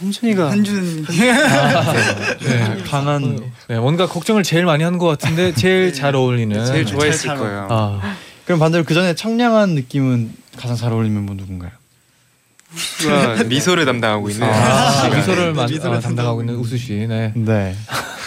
현준이가 0.00 0.50
현준 0.50 1.04
네. 1.06 2.82
강한 2.88 3.40
네, 3.68 3.78
뭔가 3.78 4.06
걱정을 4.06 4.42
제일 4.42 4.64
많이 4.66 4.82
하는 4.84 4.98
것 4.98 5.06
같은데 5.06 5.52
제일 5.54 5.92
잘 5.92 6.14
어울리는. 6.14 6.64
제일 6.66 6.84
좋아했을 6.84 7.28
잘 7.28 7.38
거예요. 7.38 7.66
아, 7.70 8.16
그럼 8.44 8.58
반대로 8.58 8.84
그 8.84 8.94
전에 8.94 9.14
청량한 9.14 9.70
느낌은 9.70 10.43
가장 10.56 10.76
잘 10.76 10.92
어울리는 10.92 11.14
멤버 11.14 11.34
누군가요? 11.34 11.70
우수가 12.74 13.44
미소를 13.48 13.84
담당하고 13.84 14.30
있는 14.30 14.46
아, 14.48 15.08
미소를 15.14 15.52
만, 15.54 15.66
미소를 15.66 15.96
아, 15.96 16.00
담당하고 16.00 16.42
있는 16.42 16.56
우수 16.56 16.76
씨. 16.76 17.06
네. 17.06 17.32
네. 17.34 17.76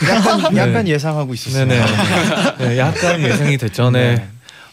약간 0.09 0.55
약간 0.55 0.87
예상하고 0.87 1.33
있었어요. 1.33 1.65
네네. 1.65 1.85
네, 2.59 2.77
약간 2.77 3.21
예상이 3.21 3.57
됐죠. 3.57 3.89
네. 3.91 4.15
네. 4.15 4.27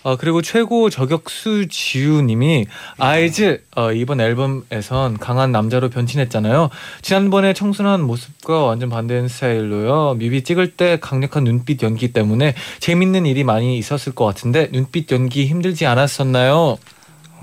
어, 0.04 0.16
그리고 0.16 0.42
최고 0.42 0.90
저격수 0.90 1.68
지우님이 1.70 2.66
아이즈 2.98 3.62
어, 3.74 3.90
이번 3.90 4.20
앨범에선 4.20 5.16
강한 5.16 5.50
남자로 5.50 5.88
변신했잖아요. 5.88 6.68
지난번에 7.00 7.54
청순한 7.54 8.02
모습과 8.02 8.64
완전 8.64 8.90
반대된 8.90 9.28
스타일로요. 9.28 10.16
뮤비 10.18 10.44
찍을 10.44 10.72
때 10.72 10.98
강력한 11.00 11.44
눈빛 11.44 11.82
연기 11.82 12.12
때문에 12.12 12.54
재밌는 12.80 13.24
일이 13.24 13.44
많이 13.44 13.78
있었을 13.78 14.14
것 14.14 14.26
같은데 14.26 14.68
눈빛 14.72 15.10
연기 15.10 15.46
힘들지 15.46 15.86
않았었나요? 15.86 16.76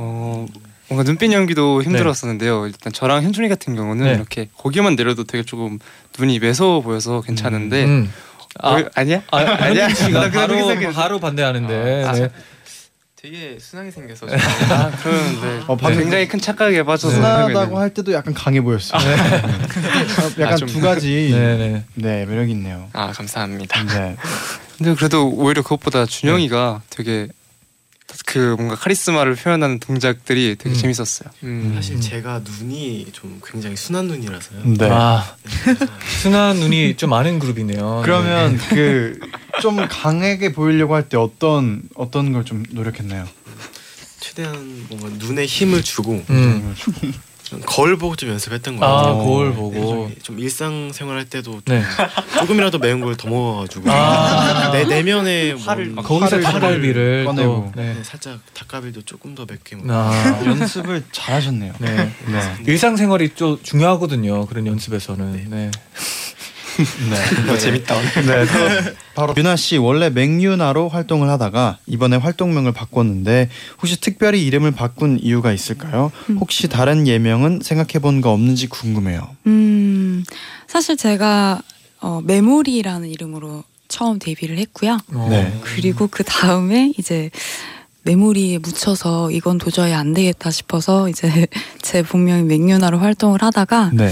어, 0.03 0.45
뭔가 0.89 1.03
눈빛 1.03 1.31
연기도 1.31 1.83
힘들었었는데요. 1.83 2.65
일단 2.65 2.91
저랑 2.91 3.23
현준이 3.23 3.47
같은 3.49 3.75
경우는 3.75 4.05
네. 4.05 4.13
이렇게 4.13 4.49
고개만 4.57 4.95
내려도 4.95 5.23
되게 5.23 5.43
조금 5.43 5.77
눈이 6.17 6.39
매서워 6.39 6.81
보여서 6.81 7.21
괜찮은데 7.21 7.85
음. 7.85 8.11
아, 8.59 8.73
왜- 8.75 8.89
아니야? 8.95 9.21
아, 9.31 9.37
현진 9.71 9.95
씨가 9.95 10.31
바로. 10.31 10.91
바로 10.93 11.19
반대하는데. 11.19 12.03
아, 12.05 12.11
네. 12.13 12.29
되게 13.15 13.57
순하게 13.59 13.91
생겨서 13.91 14.25
아 14.25 14.89
그러는데 14.97 15.63
어, 15.69 15.77
방금 15.77 16.01
굉장히 16.01 16.27
큰 16.27 16.39
착각에 16.41 16.81
빠져서 16.81 17.13
순하다고 17.17 17.77
할 17.77 17.93
때도 17.93 18.13
약간 18.13 18.33
강해 18.33 18.59
보였어요. 18.61 18.99
약간 20.41 20.53
아, 20.53 20.55
좀- 20.55 20.67
두 20.67 20.81
가지 20.81 21.29
네, 21.31 21.55
네. 21.55 21.83
네 21.93 22.25
매력 22.25 22.49
있네요. 22.49 22.89
아 22.93 23.11
감사합니다. 23.11 23.83
네. 23.83 24.15
근데 24.75 24.95
그래도 24.95 25.29
오히려 25.29 25.61
그것보다 25.61 26.07
준영이가 26.07 26.81
되게 26.89 27.27
그 28.25 28.55
뭔가 28.57 28.75
카리스마를 28.75 29.35
표현하는 29.35 29.79
동작들이 29.79 30.55
되게 30.57 30.75
음. 30.75 30.79
재밌었어요. 30.79 31.29
음, 31.43 31.71
사실 31.75 31.99
제가 31.99 32.41
눈이 32.43 33.07
좀 33.11 33.41
굉장히 33.45 33.75
순한 33.75 34.07
눈이라서요. 34.07 34.61
네. 34.77 34.89
아, 34.91 35.35
그래서 35.63 35.85
순한 36.21 36.57
눈이 36.57 36.95
좀 36.97 37.09
많은 37.09 37.39
그룹이네요. 37.39 38.01
그러면 38.03 38.57
그좀 38.57 39.87
강하게 39.89 40.51
보이려고 40.53 40.95
할 40.95 41.09
때 41.09 41.17
어떤 41.17 41.83
어떤 41.95 42.31
걸 42.33 42.43
좀 42.43 42.63
노력했나요? 42.71 43.27
최대한 44.19 44.85
뭔가 44.89 45.09
눈에 45.25 45.45
힘을 45.45 45.81
주고 45.83 46.23
음. 46.29 46.75
좀 47.51 47.61
거울 47.65 47.97
보고 47.97 48.15
좀 48.15 48.29
연습했던 48.29 48.77
것 48.77 48.85
아, 48.85 48.95
같아요. 48.95 49.17
거울 49.17 49.49
네, 49.49 49.55
보고. 49.57 49.73
좀, 49.73 50.15
좀 50.23 50.39
일상생활 50.39 51.17
할 51.17 51.25
때도 51.25 51.51
좀 51.51 51.61
네. 51.65 51.83
조금이라도 52.39 52.79
매운 52.79 53.01
걸 53.01 53.11
더 53.17 53.27
먹어가지고 53.29 53.91
아. 53.91 54.71
내 54.71 54.85
내면에 54.85 55.53
화를- 55.55 55.89
뭔- 55.89 56.05
거기서 56.05 56.39
닭갈비를 56.39 57.25
꺼내고. 57.25 57.71
또 57.75 57.81
네. 57.81 57.93
네, 57.93 58.03
살짝 58.05 58.39
닭갈비도 58.53 59.01
조금 59.01 59.35
더 59.35 59.45
맵게 59.45 59.75
먹고 59.75 59.91
아, 59.91 60.41
연습을 60.45 61.03
잘하셨네요. 61.11 61.73
네. 61.79 61.95
네. 62.27 62.55
일상생활이 62.65 63.31
좀 63.35 63.59
중요하거든요. 63.61 64.45
그런 64.45 64.65
연습에서는. 64.65 65.71
네. 67.09 67.43
네. 67.45 67.51
어, 67.51 67.57
재밌다. 67.57 67.95
네, 67.99 68.45
또 68.45 68.91
바로 69.15 69.33
유나 69.37 69.55
씨 69.55 69.77
원래 69.77 70.09
맹유나로 70.09 70.89
활동을 70.89 71.29
하다가 71.29 71.77
이번에 71.87 72.17
활동명을 72.17 72.71
바꿨는데 72.71 73.49
혹시 73.81 73.99
특별히 73.99 74.45
이름을 74.45 74.71
바꾼 74.71 75.19
이유가 75.21 75.51
있을까요? 75.51 76.11
음. 76.29 76.37
혹시 76.37 76.67
다른 76.67 77.07
예명은 77.07 77.61
생각해 77.63 77.99
본 78.01 78.21
거 78.21 78.31
없는지 78.31 78.67
궁금해요. 78.67 79.35
음, 79.47 80.23
사실 80.67 80.95
제가 80.97 81.61
어, 82.01 82.21
메모리라는 82.23 83.09
이름으로 83.09 83.63
처음 83.87 84.19
데뷔를 84.19 84.57
했고요. 84.57 84.97
어. 85.13 85.27
네. 85.29 85.59
그리고 85.63 86.07
그 86.07 86.23
다음에 86.23 86.93
이제 86.97 87.29
메모리에 88.03 88.57
묻혀서 88.59 89.31
이건 89.31 89.57
도저히 89.59 89.93
안 89.93 90.13
되겠다 90.13 90.49
싶어서 90.51 91.09
이제 91.09 91.45
제 91.81 92.01
본명인 92.01 92.47
맥유나로 92.47 92.99
활동을 92.99 93.41
하다가 93.43 93.91
네. 93.93 94.11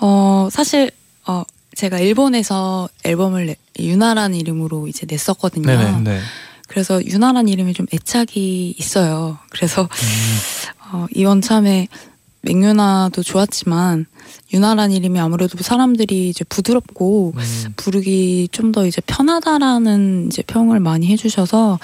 어 0.00 0.48
사실 0.50 0.90
어 1.26 1.42
제가 1.78 2.00
일본에서 2.00 2.88
앨범을 3.04 3.46
내, 3.46 3.56
유나라는 3.78 4.36
이름으로 4.36 4.88
이제 4.88 5.06
냈었거든요. 5.08 5.64
네네. 5.64 6.00
네. 6.00 6.20
그래서 6.66 7.00
유나라는 7.04 7.46
이름이 7.46 7.72
좀 7.72 7.86
애착이 7.94 8.74
있어요. 8.76 9.38
그래서 9.50 9.88
어, 10.90 11.06
이번 11.14 11.40
참에 11.40 11.86
맥유나도 12.40 13.22
좋았지만 13.22 14.06
유나라는 14.52 14.96
이름이 14.96 15.20
아무래도 15.20 15.56
사람들이 15.58 16.28
이제 16.28 16.44
부드럽고 16.48 17.34
음. 17.36 17.72
부르기 17.76 18.48
좀 18.50 18.72
더 18.72 18.84
이제 18.84 19.00
편하다라는 19.06 20.26
이제 20.32 20.42
평을 20.42 20.80
많이 20.80 21.06
해주셔서 21.06 21.78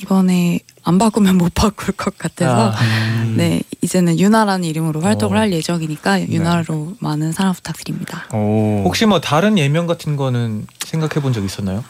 이번에 0.00 0.60
안 0.84 0.98
바꾸면 0.98 1.36
못 1.36 1.52
바꿀 1.54 1.94
것 1.94 2.16
같아서 2.16 2.72
아, 2.74 3.24
네 3.36 3.60
이제는 3.82 4.18
유나라는 4.18 4.64
이름으로 4.68 5.00
활동을 5.00 5.36
어. 5.36 5.40
할 5.40 5.52
예정이니까 5.52 6.28
유나로 6.28 6.94
많은 7.00 7.32
사랑 7.32 7.52
부탁드립니다. 7.52 8.26
오. 8.32 8.82
혹시 8.84 9.06
뭐 9.06 9.20
다른 9.20 9.58
예명 9.58 9.86
같은 9.86 10.16
거는 10.16 10.66
생각해 10.80 11.14
본 11.22 11.32
적 11.32 11.44
있었나요? 11.44 11.84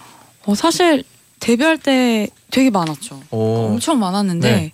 어, 0.47 0.55
사실 0.55 1.05
데뷔할 1.41 1.79
때 1.79 2.29
되게 2.51 2.71
많았죠. 2.71 3.21
오. 3.31 3.67
엄청 3.73 3.99
많았는데 4.01 4.51
네. 4.51 4.73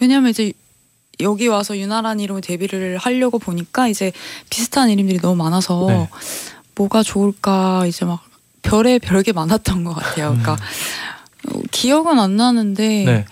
왜냐면 0.00 0.30
이제 0.30 0.52
여기 1.20 1.46
와서 1.46 1.78
유나라는 1.78 2.20
이름으로 2.22 2.40
데뷔를 2.40 2.98
하려고 2.98 3.38
보니까 3.38 3.88
이제 3.88 4.12
비슷한 4.50 4.90
이름들이 4.90 5.20
너무 5.20 5.36
많아서 5.42 5.86
네. 5.88 6.08
뭐가 6.74 7.02
좋을까 7.04 7.86
이제 7.86 8.04
막 8.04 8.20
별의 8.62 8.98
별게 8.98 9.32
많았던 9.32 9.84
것 9.84 9.94
같아요. 9.94 10.30
그러니까 10.30 10.52
어, 10.54 10.56
기억은 11.70 12.18
안 12.18 12.36
나는데 12.36 13.02
음. 13.02 13.06
네. 13.06 13.24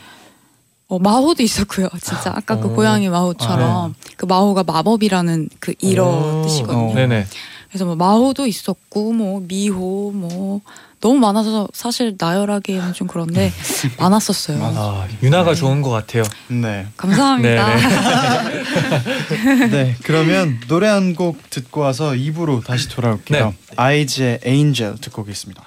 어, 0.88 0.98
마호도 0.98 1.42
있었고요. 1.42 1.88
진짜 2.02 2.32
아까 2.34 2.58
그 2.60 2.68
오. 2.68 2.74
고양이 2.74 3.08
마호처럼 3.08 3.94
그 4.16 4.26
마호가 4.26 4.62
마법이라는 4.64 5.48
그 5.58 5.72
일어 5.80 6.06
오. 6.06 6.42
뜻이거든요. 6.42 6.90
어. 6.90 6.94
네네. 6.94 7.26
그래서 7.68 7.86
뭐 7.86 7.96
마호도 7.96 8.46
있었고 8.46 9.12
뭐 9.14 9.40
미호 9.48 10.12
뭐 10.14 10.60
너무 11.00 11.18
많아서 11.18 11.66
사실 11.72 12.14
나열하기에는 12.20 12.92
좀 12.92 13.08
그런데 13.08 13.50
많았었어요. 13.98 14.58
아, 14.62 15.06
유나가 15.22 15.54
좋은 15.54 15.80
것 15.80 15.88
같아요. 15.90 16.22
네. 16.48 16.86
감사합니다. 16.96 17.74
네. 19.70 19.96
그러면 20.04 20.60
노래 20.68 20.88
한 20.88 21.14
곡 21.14 21.50
듣고 21.50 21.80
와서 21.80 22.14
입으로 22.14 22.60
다시 22.60 22.88
돌아올게요. 22.88 23.46
네. 23.48 23.56
아이즈의 23.76 24.40
Angel 24.46 24.96
듣고 25.00 25.22
오겠습니다. 25.22 25.62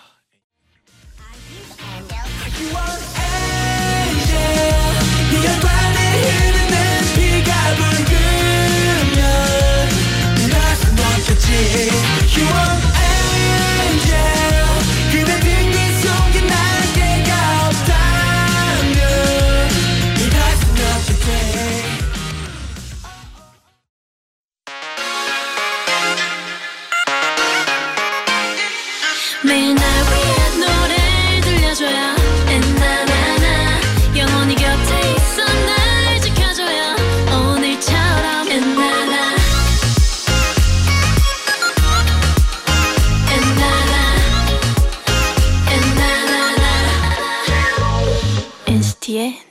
You 12.35 12.43
want 12.47 13.04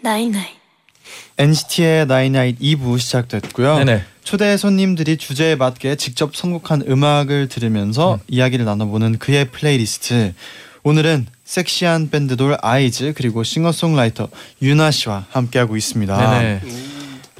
night 0.05 0.30
night 0.30 0.55
NCT의 1.39 2.07
나이나잇 2.07 2.59
2부 2.61 2.99
시작됐고요. 2.99 3.79
네네. 3.79 4.05
초대 4.23 4.55
손님들이 4.59 5.17
주제에 5.17 5.57
맞게 5.57 5.97
직접 5.97 6.37
선곡한 6.37 6.85
음악을 6.87 7.49
들으면서 7.49 8.21
이야기를 8.29 8.67
나눠보는 8.67 9.19
그의 9.19 9.51
플레이리스트. 9.51 10.35
오늘은 10.83 11.27
섹시한 11.45 12.11
밴드돌 12.11 12.59
아이즈 12.61 13.15
그리고 13.17 13.43
싱어송라이터 13.43 14.29
유나 14.61 14.91
씨와 14.91 15.25
함께하고 15.31 15.77
있습니다. 15.77 16.31
네네. 16.31 16.61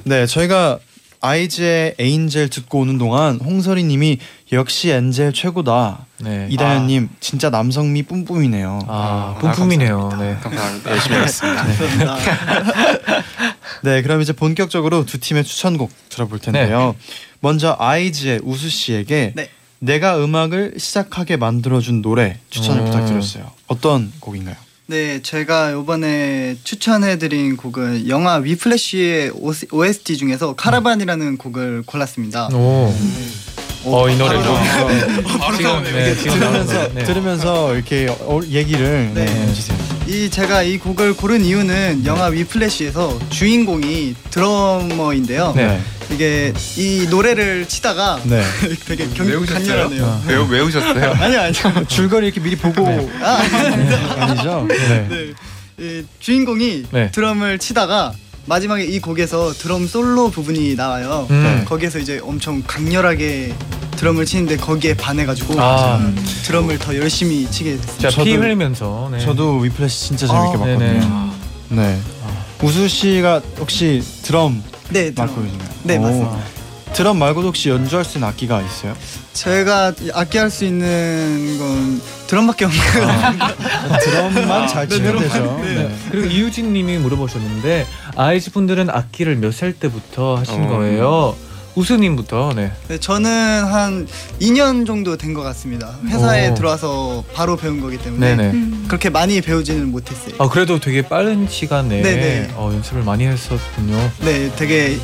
네, 0.03 0.25
저희가 0.25 0.79
아이즈의 1.21 1.95
Angel 1.97 2.49
듣고 2.49 2.79
오는 2.79 2.97
동안 2.97 3.39
홍설이님이 3.43 4.19
역시 4.51 4.89
Angel 4.91 5.33
최고다. 5.33 6.05
네. 6.19 6.47
이다현님 6.49 7.09
진짜 7.19 7.49
남성미 7.49 8.03
뿜뿜이네요. 8.03 8.79
아, 8.87 9.37
뿜뿜이네요. 9.39 10.09
네. 10.19 10.37
감사합니다. 10.41 10.91
열심히 10.91 11.17
하겠습니다. 11.17 12.17
네, 13.83 14.01
그럼 14.01 14.21
이제 14.21 14.33
본격적으로 14.33 15.05
두 15.05 15.19
팀의 15.19 15.43
추천곡 15.43 15.91
들어볼 16.09 16.39
텐데요. 16.39 16.95
먼저 17.39 17.75
아이즈의 17.79 18.41
우수 18.43 18.69
씨에게 18.69 19.33
네. 19.35 19.49
내가 19.79 20.23
음악을 20.23 20.75
시작하게 20.77 21.37
만들어준 21.37 22.01
노래 22.01 22.39
추천을 22.49 22.81
음. 22.81 22.85
부탁드렸어요. 22.85 23.51
어떤 23.67 24.11
곡인가요? 24.19 24.55
네, 24.87 25.19
제가 25.23 25.71
이번에 25.71 26.57
추천해드린 26.63 27.57
곡은 27.57 28.07
영화 28.07 28.35
위플래시의 28.35 29.31
OST 29.71 30.17
중에서 30.17 30.53
카라반이라는 30.55 31.37
곡을 31.37 31.83
골랐습니다. 31.87 32.49
오. 32.53 32.93
어, 33.85 34.09
이 34.09 34.15
노래죠. 34.15 34.53
바로 35.39 35.57
지금 35.57 35.71
나오네요. 35.71 35.93
네, 35.95 36.15
지금 36.15 36.39
들으면서. 36.39 36.93
네. 36.93 37.03
들으면서 37.03 37.73
이렇게 37.75 38.07
어, 38.09 38.41
얘기를 38.47 39.11
네, 39.15 39.25
네. 39.25 39.31
해주세요. 39.47 39.77
이 40.07 40.29
제가 40.29 40.61
이 40.61 40.77
곡을 40.77 41.15
고른 41.15 41.43
이유는 41.43 42.05
영화 42.05 42.25
위플래시에서 42.27 43.17
주인공이 43.29 44.15
드러머인데요. 44.29 45.53
네. 45.55 45.81
이게 46.11 46.53
이 46.77 47.07
노래를 47.09 47.67
치다가 47.67 48.19
네. 48.23 48.43
되게 48.85 49.07
경, 49.09 49.27
강렬하네요. 49.45 50.21
외우 50.27 50.47
외우셨어요? 50.47 51.11
아니요, 51.19 51.39
아니요. 51.39 51.85
줄거리 51.89 52.27
이렇게 52.27 52.39
미리 52.39 52.55
보고 52.55 52.85
아, 53.21 53.41
아니죠? 54.19 54.67
네. 54.67 55.07
네. 55.09 55.33
이 55.79 56.03
주인공이 56.19 56.85
네. 56.91 57.09
드럼을 57.11 57.57
치다가 57.57 58.13
마지막에 58.45 58.83
이 58.83 58.99
곡에서 58.99 59.53
드럼 59.53 59.87
솔로 59.87 60.29
부분이 60.29 60.75
나와요. 60.75 61.25
음. 61.31 61.65
거기에서 61.67 61.97
이제 61.97 62.19
엄청 62.21 62.61
강렬하게 62.65 63.55
드럼을 63.95 64.25
치는데 64.25 64.57
거기에 64.57 64.93
반해가지고 64.95 65.59
아. 65.61 65.97
음, 65.97 66.15
드럼을 66.43 66.77
더 66.79 66.95
열심히 66.95 67.49
치게 67.49 67.77
됐습니다. 67.77 68.09
자, 68.09 68.23
피 68.23 68.31
저도- 68.31 68.41
흘리면서. 68.41 69.09
네. 69.11 69.19
저도 69.19 69.57
위플래시 69.59 70.07
진짜 70.07 70.27
재밌게 70.27 70.47
아, 70.47 70.59
봤거든요. 70.59 71.31
네. 71.69 71.99
우수 72.61 72.87
씨가 72.87 73.41
혹시 73.59 74.01
드럼 74.23 74.63
네, 74.89 75.11
드럼. 75.11 75.27
맡고 75.27 75.41
계신가요? 75.43 75.69
네, 75.83 75.97
오. 75.97 76.01
맞습니다. 76.01 76.37
드럼 76.93 77.19
말고도 77.19 77.47
혹시 77.47 77.69
연주할 77.69 78.05
수 78.05 78.17
있는 78.17 78.29
악기가 78.29 78.61
있어요? 78.61 78.95
제가 79.33 79.91
악기 80.13 80.37
할 80.37 80.49
수 80.49 80.63
있는 80.63 81.57
건 81.59 82.01
드럼밖에 82.27 82.63
없는 82.65 82.79
것 82.79 83.01
같아요. 83.01 83.99
드럼만 84.31 84.67
잘 84.69 84.87
네, 84.87 84.95
치면 84.95 85.17
드럼만, 85.17 85.29
되죠. 85.29 85.59
네. 85.61 85.75
네. 85.89 85.95
그리고 86.09 86.27
이유진 86.27 86.71
님이 86.71 86.97
물어보셨는데 86.97 87.85
아이즈 88.15 88.51
분들은 88.51 88.89
악기를 88.89 89.35
몇 89.35 89.51
살 89.51 89.73
때부터 89.73 90.37
하신 90.37 90.63
어. 90.63 90.67
거예요? 90.69 91.35
우수 91.75 91.97
님부터. 91.97 92.53
네. 92.55 92.71
네, 92.87 92.97
저는 92.99 93.29
한 93.65 94.07
2년 94.39 94.85
정도 94.87 95.17
된 95.17 95.33
것 95.33 95.41
같습니다. 95.43 95.93
회사에 96.07 96.49
오. 96.49 96.53
들어와서 96.53 97.23
바로 97.33 97.57
배운 97.57 97.81
거기 97.81 97.97
때문에. 97.97 98.35
음. 98.51 98.85
그렇게 98.87 99.09
많이 99.09 99.41
배우지는 99.41 99.91
못했어요. 99.91 100.35
아 100.37 100.47
그래도 100.47 100.79
되게 100.79 101.01
빠른 101.01 101.47
시간에 101.49 102.01
네네. 102.01 102.51
어, 102.55 102.71
연습을 102.73 103.03
많이 103.03 103.25
했었군요. 103.25 104.11
네, 104.21 104.49
되게 104.55 104.97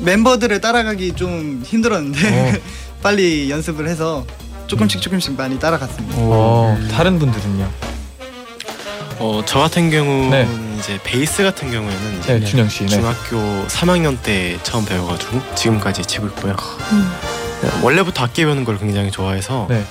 멤버들을 0.00 0.60
따라가기 0.60 1.12
좀 1.12 1.62
힘들었는데 1.64 2.50
어. 2.56 2.60
빨리 3.02 3.50
연습을 3.50 3.86
해서 3.88 4.24
조금씩 4.68 5.00
조금씩 5.02 5.36
많이 5.36 5.58
따라갔습니다. 5.58 6.14
어, 6.18 6.76
다른 6.90 7.18
분들은요? 7.18 7.68
어, 9.18 9.42
저 9.46 9.60
같은 9.60 9.90
경우는 9.90 10.30
네. 10.30 10.78
이제 10.78 10.98
베이스 11.02 11.42
같은 11.42 11.70
경우에는 11.70 12.18
이제 12.18 12.38
네, 12.38 12.44
준영 12.44 12.68
씨. 12.68 12.84
네. 12.84 12.88
중학교 12.88 13.36
3학년 13.66 14.18
때 14.22 14.58
처음 14.62 14.84
배워가지고 14.84 15.40
지금까지 15.54 16.02
치고 16.02 16.26
있고요. 16.28 16.54
음. 16.92 17.12
네, 17.62 17.70
원래부터 17.82 18.24
악기 18.24 18.44
배우는 18.44 18.64
걸 18.64 18.78
굉장히 18.78 19.10
좋아해서 19.10 19.66
네. 19.70 19.82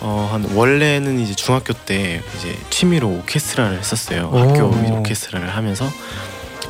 어, 0.00 0.28
한 0.30 0.44
원래는 0.54 1.18
이제 1.20 1.34
중학교 1.34 1.72
때 1.72 2.22
이제 2.36 2.54
취미로 2.70 3.08
오케스트라를 3.08 3.78
했었어요. 3.78 4.30
오. 4.32 4.38
학교 4.38 4.66
오케스트라를 4.66 5.48
하면서 5.56 5.90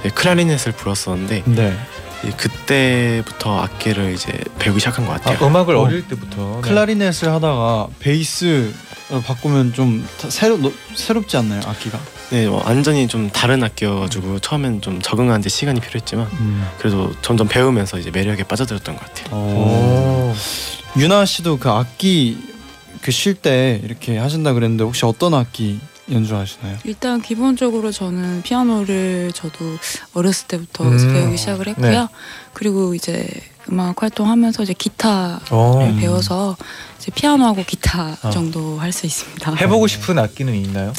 이제 0.01 0.11
클라리넷을 0.11 0.73
불었었는데 0.73 1.43
네. 1.47 1.77
이제 2.23 2.33
그때부터 2.37 3.63
악기를 3.63 4.13
이제 4.15 4.33
배우기 4.61 4.79
시작한 4.79 5.07
것 5.07 5.13
아, 5.13 5.19
같아요. 5.19 5.47
음악을 5.47 5.75
어. 5.75 5.83
어. 5.83 5.89
릴 5.89 6.07
때부터. 6.07 6.61
네. 6.63 6.69
클라리넷을 6.69 7.29
하다가 7.33 7.89
베이스 7.99 8.73
바꾸면 9.09 9.73
좀 9.73 10.07
다- 10.21 10.29
새로 10.31 10.57
노- 10.59 10.73
새롭지 10.95 11.37
않나요 11.37 11.61
악기가? 11.67 11.99
네, 12.31 12.47
뭐 12.47 12.63
완전히 12.65 13.09
좀 13.09 13.31
다른 13.31 13.63
악기여가지고 13.65 14.41
처음엔 14.41 14.83
좀 14.83 15.01
적응하는데 15.01 15.49
시간이 15.49 15.81
필요했지만 15.81 16.29
그래도 16.79 17.13
점점 17.23 17.49
배우면서 17.49 17.99
이제 17.99 18.11
매력에 18.11 18.43
빠져들었던 18.45 18.97
것 18.97 19.05
같아요. 19.07 19.35
오. 19.35 20.35
유나 20.99 21.25
씨도 21.25 21.59
그 21.59 21.71
악기 21.71 22.37
그 23.01 23.11
쉴 23.13 23.35
때 23.35 23.81
이렇게 23.85 24.19
하신다 24.19 24.53
그랬는데 24.53 24.85
혹시 24.85 25.07
어떤 25.07 25.33
악기 25.33 25.81
연주하시나요? 26.11 26.79
일단 26.85 27.23
기본적으로 27.23 27.93
저는 27.93 28.43
피아노를 28.43 29.31
저도 29.35 29.79
어렸을 30.15 30.49
때부터 30.49 30.85
음. 30.85 31.13
배우기 31.13 31.37
시작을 31.39 31.69
했고요. 31.69 31.91
네. 31.91 32.07
그리고 32.55 32.95
이제 32.95 33.29
음악 33.71 34.03
활동하면서 34.03 34.63
이제 34.63 34.73
기타를 34.73 35.39
어. 35.51 35.97
배워서 36.01 36.57
이제 36.99 37.11
피아노하고 37.15 37.65
기타 37.65 38.17
어. 38.23 38.31
정도 38.31 38.79
할 38.79 38.93
수 38.93 39.07
있습니다. 39.07 39.55
해보고 39.55 39.87
싶은 39.87 40.19
악기는 40.19 40.55
있나요? 40.55 40.93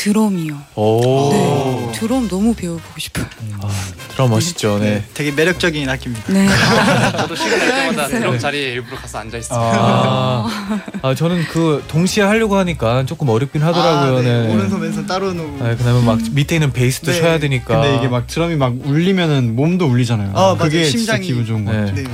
드럼이요. 0.00 0.56
오. 0.76 1.30
네, 1.30 1.92
드럼 1.98 2.26
너무 2.26 2.54
배워보고 2.54 2.98
싶어요. 2.98 3.26
아, 3.60 3.68
드럼 4.12 4.30
멋있죠. 4.30 4.78
네. 4.78 5.04
되게 5.12 5.30
매력적인 5.30 5.86
악기입니다. 5.90 6.32
네. 6.32 6.48
저도 7.18 7.36
시간 7.36 7.58
날 7.58 7.68
때마다 7.68 8.08
네. 8.08 8.18
드럼 8.18 8.38
자리에 8.38 8.72
일부러 8.72 8.96
가서 8.96 9.18
앉아 9.18 9.36
있어요. 9.36 9.60
아, 9.60 10.80
아 11.02 11.14
저는 11.14 11.44
그 11.48 11.84
동시에 11.88 12.24
하려고 12.24 12.56
하니까 12.56 13.04
조금 13.04 13.28
어렵긴 13.28 13.62
하더라고요. 13.62 14.18
아, 14.18 14.22
네. 14.22 14.46
네. 14.46 14.54
오른손 14.54 14.80
왼손 14.80 15.06
따로 15.06 15.34
놓고. 15.34 15.62
아, 15.62 15.76
그다음에 15.76 16.02
막 16.02 16.18
밑에 16.32 16.56
있는 16.56 16.72
베이스도 16.72 17.12
네. 17.12 17.20
쳐야 17.20 17.38
되니까. 17.38 17.82
근데 17.82 17.96
이게 17.98 18.08
막 18.08 18.26
드럼이 18.26 18.56
막 18.56 18.72
울리면은 18.82 19.54
몸도 19.54 19.84
울리잖아요. 19.84 20.30
아, 20.30 20.40
맞아요. 20.40 20.56
그게 20.56 20.84
심장이- 20.84 20.96
진짜 20.96 21.18
기분 21.18 21.44
좋은 21.44 21.66
것 21.66 21.72
같아요. 21.72 21.94
네. 21.94 22.04
네. 22.04 22.10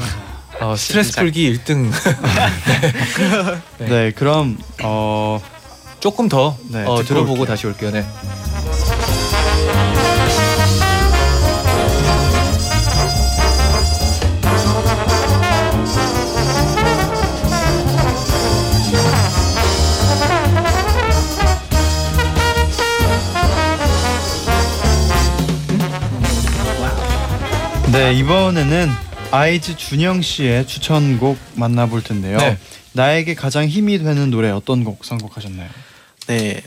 아, 0.58 0.74
스트레스 0.74 1.12
풀기 1.12 1.52
1등. 1.52 1.92
네. 3.78 3.86
네, 3.86 4.10
그럼 4.10 4.58
어 4.82 5.40
조금 6.00 6.28
더 6.28 6.56
네, 6.68 6.84
어, 6.84 7.02
들어보고 7.02 7.32
올게요. 7.40 7.46
다시 7.46 7.66
올게요. 7.66 7.90
네. 7.90 8.04
네, 27.92 28.12
이번에는 28.12 29.05
아이즈 29.30 29.76
준영 29.76 30.22
씨의 30.22 30.66
추천곡 30.66 31.38
만나볼 31.54 32.02
텐데요. 32.02 32.38
네. 32.38 32.58
나에게 32.92 33.34
가장 33.34 33.66
힘이 33.66 33.98
되는 33.98 34.30
노래 34.30 34.50
어떤 34.50 34.84
곡 34.84 35.04
선곡하셨나요? 35.04 35.68
네, 36.28 36.62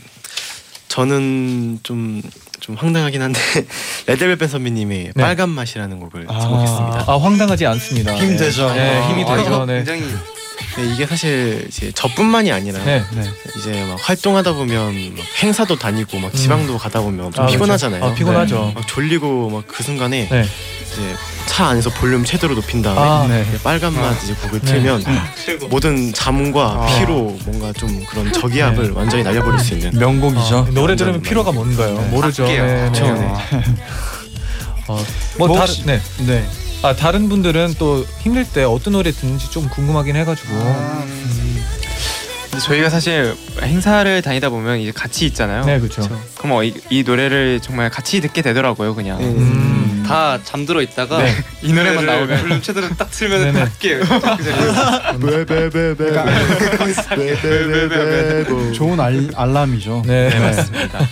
저는 0.88 1.80
좀 1.84 2.22
좀 2.70 2.76
황당하긴 2.76 3.22
한데 3.22 3.40
레드벨벳 4.06 4.50
선배님의 4.50 5.12
네. 5.16 5.24
빨간 5.24 5.50
맛이라는 5.50 6.00
곡을 6.00 6.28
선곡했습니다. 6.28 7.06
아, 7.08 7.18
황당하지 7.18 7.66
않습니다. 7.66 8.16
힘 8.16 8.38
되죠. 8.38 8.72
네, 8.74 9.08
힘이 9.10 9.24
아, 9.24 9.36
되죠. 9.38 9.66
네. 9.66 9.76
굉장히 9.78 10.02
네, 10.78 10.94
이게 10.94 11.06
사실 11.08 11.66
이제 11.68 11.92
저뿐만이 11.94 12.52
아니라 12.52 12.84
네. 12.84 13.04
네. 13.14 13.24
이제 13.58 13.84
막 13.86 13.98
활동하다 14.00 14.54
보면 14.54 15.16
막 15.16 15.26
행사도 15.42 15.78
다니고 15.80 16.20
막 16.20 16.34
지방도 16.36 16.78
가다 16.78 17.02
보면 17.02 17.32
좀 17.32 17.46
아, 17.46 17.48
피곤하잖아요. 17.48 18.02
그렇죠. 18.02 18.14
아, 18.14 18.16
피곤하죠. 18.16 18.72
막 18.76 18.88
졸리고 18.88 19.50
막 19.50 19.64
그 19.68 19.82
순간에 19.84 20.28
네. 20.30 20.42
이제 20.42 21.16
차 21.50 21.70
안에서 21.70 21.90
볼륨 21.90 22.24
최대로 22.24 22.54
높인 22.54 22.84
다음에 22.84 23.00
아, 23.02 23.26
네. 23.28 23.44
빨간 23.64 23.92
맛 23.94 24.24
이제 24.24 24.36
곡을 24.36 24.60
네. 24.62 24.72
틀면 24.72 25.04
모든 25.72 26.14
잠과 26.14 26.86
아. 26.88 27.00
피로 27.00 27.36
뭔가 27.44 27.74
좀 27.74 28.06
그런 28.06 28.32
저기압을 28.32 28.90
네. 28.90 28.92
완전히 28.96 29.24
날려버릴 29.24 29.60
수 29.60 29.74
있는 29.74 29.98
명곡이죠. 29.98 30.68
아, 30.70 30.72
노래 30.72 30.96
들으면 30.96 31.22
피로가 31.22 31.52
뭔가요? 31.52 31.96
네. 32.00 32.08
모르죠. 32.10 32.46
네, 32.46 32.62
네. 32.62 32.92
그렇죠. 32.92 33.04
네. 33.14 33.34
어, 34.88 35.04
뭐 35.40 35.48
뭐 35.48 35.58
다른 35.58 35.74
네. 35.86 36.00
네. 36.20 36.46
아 36.84 36.96
다른 36.96 37.28
분들은 37.30 37.76
또 37.80 38.06
힘들 38.20 38.46
때 38.46 38.64
어떤 38.64 38.94
노래 38.94 39.12
듣는지 39.12 39.50
좀 39.50 39.68
궁금하긴 39.70 40.16
해가지고. 40.18 40.54
아, 40.54 41.04
근데 41.04 41.39
저희가 42.70 42.92
사실 42.92 43.36
행사를 43.64 44.22
다니다 44.22 44.50
보면 44.50 44.80
이제 44.80 44.92
같이 44.92 45.26
있잖아요. 45.26 45.66
네, 45.66 45.80
그렇죠. 45.80 46.08
그럼 46.38 46.58
어, 46.58 46.64
이, 46.64 46.76
이 46.92 47.02
노래를 47.02 47.62
정말 47.62 47.90
같이 47.90 48.22
듣게 48.22 48.44
되더라고요, 48.44 48.94
그냥. 48.94 49.20
음. 49.20 50.04
다 50.08 50.40
잠들어 50.44 50.82
있다가 50.82 51.22
네. 51.22 51.36
이 51.62 51.74
노래만 51.74 52.06
나오면 52.06 52.42
볼륨 52.42 52.62
최대로 52.62 52.88
딱 52.96 53.10
틀면 53.12 53.42
네네. 53.44 53.60
할게요. 53.60 54.00
좋은 58.74 59.00
알, 59.00 59.30
알람이죠. 59.36 60.04
네. 60.06 60.40
맞습니다. 60.40 61.08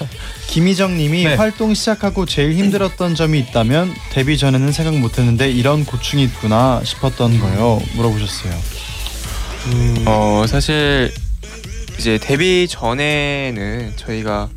김희정님이 0.47 1.25
네. 1.25 1.35
활동 1.35 1.75
시작하고 1.75 2.25
제일 2.25 2.53
힘들었던 2.53 3.13
점이 3.15 3.37
있다면 3.39 3.93
데뷔 4.11 4.37
전에는 4.37 4.71
생각 4.71 4.97
못했는데 4.97 5.51
이런 5.51 5.85
고충이 5.85 6.23
있구나 6.23 6.81
싶었던 6.83 7.39
거요. 7.39 7.81
물어보셨어요. 7.95 8.53
어 10.05 10.45
사실 10.47 11.11
이제 11.97 12.17
데뷔 12.17 12.67
전에는 12.69 13.93
저희가 13.95 14.49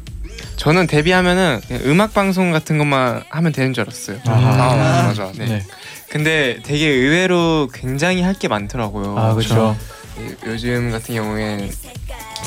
저는 0.57 0.87
데뷔하면은 0.87 1.61
음악 1.87 2.13
방송 2.13 2.51
같은 2.53 2.77
것만 2.79 3.23
하면 3.31 3.53
되는 3.53 3.73
줄 3.73 3.83
알았어요. 3.83 4.19
아, 4.27 4.33
아, 4.33 5.03
맞아. 5.09 5.33
네. 5.37 5.47
네. 5.47 5.63
근데 6.11 6.59
되게 6.63 6.87
의외로 6.87 7.69
굉장히 7.73 8.21
할 8.23 8.35
게 8.35 8.49
많더라고요. 8.49 9.17
아 9.19 9.35
그렇죠. 9.35 9.77
예, 10.19 10.37
요즘 10.51 10.91
같은 10.91 11.15
경우엔 11.15 11.71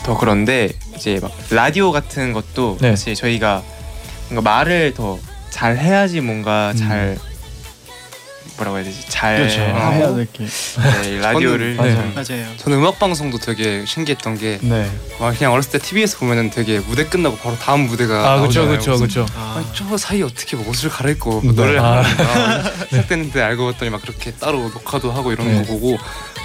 더 0.05 0.17
그런데 0.17 0.69
이제 0.95 1.19
막 1.21 1.31
라디오 1.49 1.91
같은 1.91 2.33
것도 2.33 2.77
네. 2.81 2.91
사실 2.91 3.15
저희가 3.15 3.63
뭔가 4.29 4.41
말을 4.49 4.93
더 4.93 5.19
잘 5.49 5.77
해야지 5.77 6.19
뭔가 6.19 6.71
음. 6.71 6.77
잘 8.53 8.57
뭐라고 8.57 8.77
해야 8.77 8.83
되지 8.85 9.05
잘 9.09 9.37
그렇죠. 9.37 9.59
해야 9.59 9.85
하고 10.03 10.15
될 10.15 10.27
게. 10.31 10.45
네, 10.45 11.09
이 11.09 11.17
라디오를 11.17 11.77
저는- 11.77 11.83
네. 11.83 12.13
맞아요. 12.15 12.45
저는 12.57 12.77
음악 12.77 12.99
방송도 12.99 13.39
되게 13.39 13.83
신기했던 13.85 14.37
게 14.37 14.59
네. 14.61 14.89
막 15.19 15.35
그냥 15.37 15.53
어렸을 15.53 15.71
때 15.71 15.79
TV에서 15.79 16.17
보면은 16.19 16.49
되게 16.49 16.79
무대 16.79 17.05
끝나고 17.05 17.37
바로 17.37 17.57
다음 17.57 17.81
무대가 17.87 18.33
아 18.33 18.39
그렇죠. 18.39 18.67
그렇죠, 18.67 18.97
그렇죠. 18.97 19.25
저 19.73 19.97
사이에 19.97 20.23
어떻게 20.23 20.55
뭐 20.55 20.69
옷을 20.69 20.89
갈아입고 20.89 21.41
네. 21.43 21.51
노래를 21.53 21.79
아. 21.79 22.01
하는가 22.03 22.71
시작됐는데 22.89 23.41
알고 23.41 23.71
봤더니 23.71 23.91
막 23.91 24.01
그렇게 24.01 24.31
따로 24.33 24.59
녹화도 24.69 25.11
하고 25.11 25.31
이런 25.31 25.47
네. 25.47 25.59
거 25.59 25.63
보고 25.65 25.97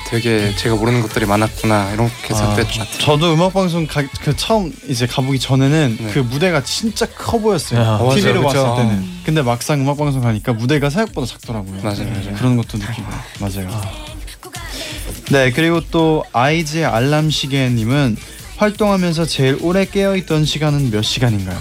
되게 0.09 0.55
제가 0.57 0.75
모르는 0.77 1.03
것들이 1.03 1.27
많았구나 1.27 1.93
이렇게 1.93 2.35
아, 2.35 2.55
것 2.55 2.57
같아요. 2.57 2.85
저도 2.99 3.35
음악 3.35 3.53
방송 3.53 3.87
가, 3.87 4.03
그 4.23 4.35
처음 4.35 4.73
이제 4.89 5.07
가보기 5.07 5.39
전에는 5.39 5.99
네. 6.01 6.11
그 6.13 6.21
무대가 6.21 6.63
진짜 6.65 7.07
커 7.07 7.39
보였어요. 7.39 7.81
아, 7.81 7.99
맞아요. 7.99 8.15
TV로 8.15 8.43
그쵸. 8.43 8.65
봤을 8.65 8.83
때는. 8.83 9.03
음. 9.03 9.21
근데 9.25 9.43
막상 9.43 9.81
음악 9.81 9.99
방송 9.99 10.23
가니까 10.23 10.55
무대가 10.55 10.89
생각보다 10.89 11.27
작더라고요. 11.27 11.83
맞아요, 11.83 12.09
맞아요. 12.09 12.35
그런 12.37 12.57
것도 12.57 12.79
느끼고 12.79 13.07
맞아요. 13.41 13.83
네 15.31 15.53
그리고 15.53 15.83
또 15.91 16.25
아이즈의 16.33 16.87
알람 16.87 17.29
시계님은 17.29 18.17
활동하면서 18.57 19.27
제일 19.27 19.59
오래 19.61 19.85
깨어 19.85 20.17
있던 20.17 20.47
시간은 20.47 20.91
몇 20.91 21.03
시간인가요? 21.03 21.59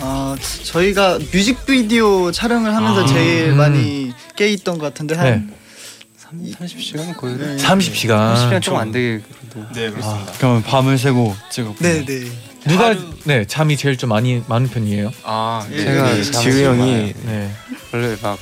어, 0.00 0.34
저희가 0.64 1.18
뮤직비디오 1.32 2.32
촬영을 2.32 2.74
하면서 2.74 3.04
아. 3.04 3.06
제일 3.06 3.50
음. 3.50 3.56
많이 3.56 4.12
깨 4.34 4.48
있던 4.48 4.78
것 4.78 4.86
같은데 4.86 5.14
한 5.14 5.54
30시간 6.32 7.16
거의 7.16 7.36
네. 7.36 7.56
30시간. 7.56 8.34
30시간 8.34 8.62
조금 8.62 8.78
안 8.80 8.92
되게 8.92 9.20
그래도 9.20 9.72
네 9.72 9.92
아, 10.02 10.26
그러면 10.38 10.62
밤을 10.62 10.98
새고 10.98 11.34
찍었고. 11.50 11.76
네, 11.80 12.04
네. 12.04 12.30
누가 12.66 12.94
네 13.24 13.44
잠이 13.46 13.76
제일 13.76 13.96
좀 13.96 14.10
많이 14.10 14.42
많은 14.48 14.68
편이에요? 14.68 15.12
아 15.22 15.66
예, 15.70 15.84
제가 15.84 16.18
예, 16.18 16.22
잠을 16.24 16.50
지우 16.52 16.64
좀 16.64 16.78
형이 16.80 17.14
네. 17.24 17.50
원래 17.92 18.16
막 18.20 18.38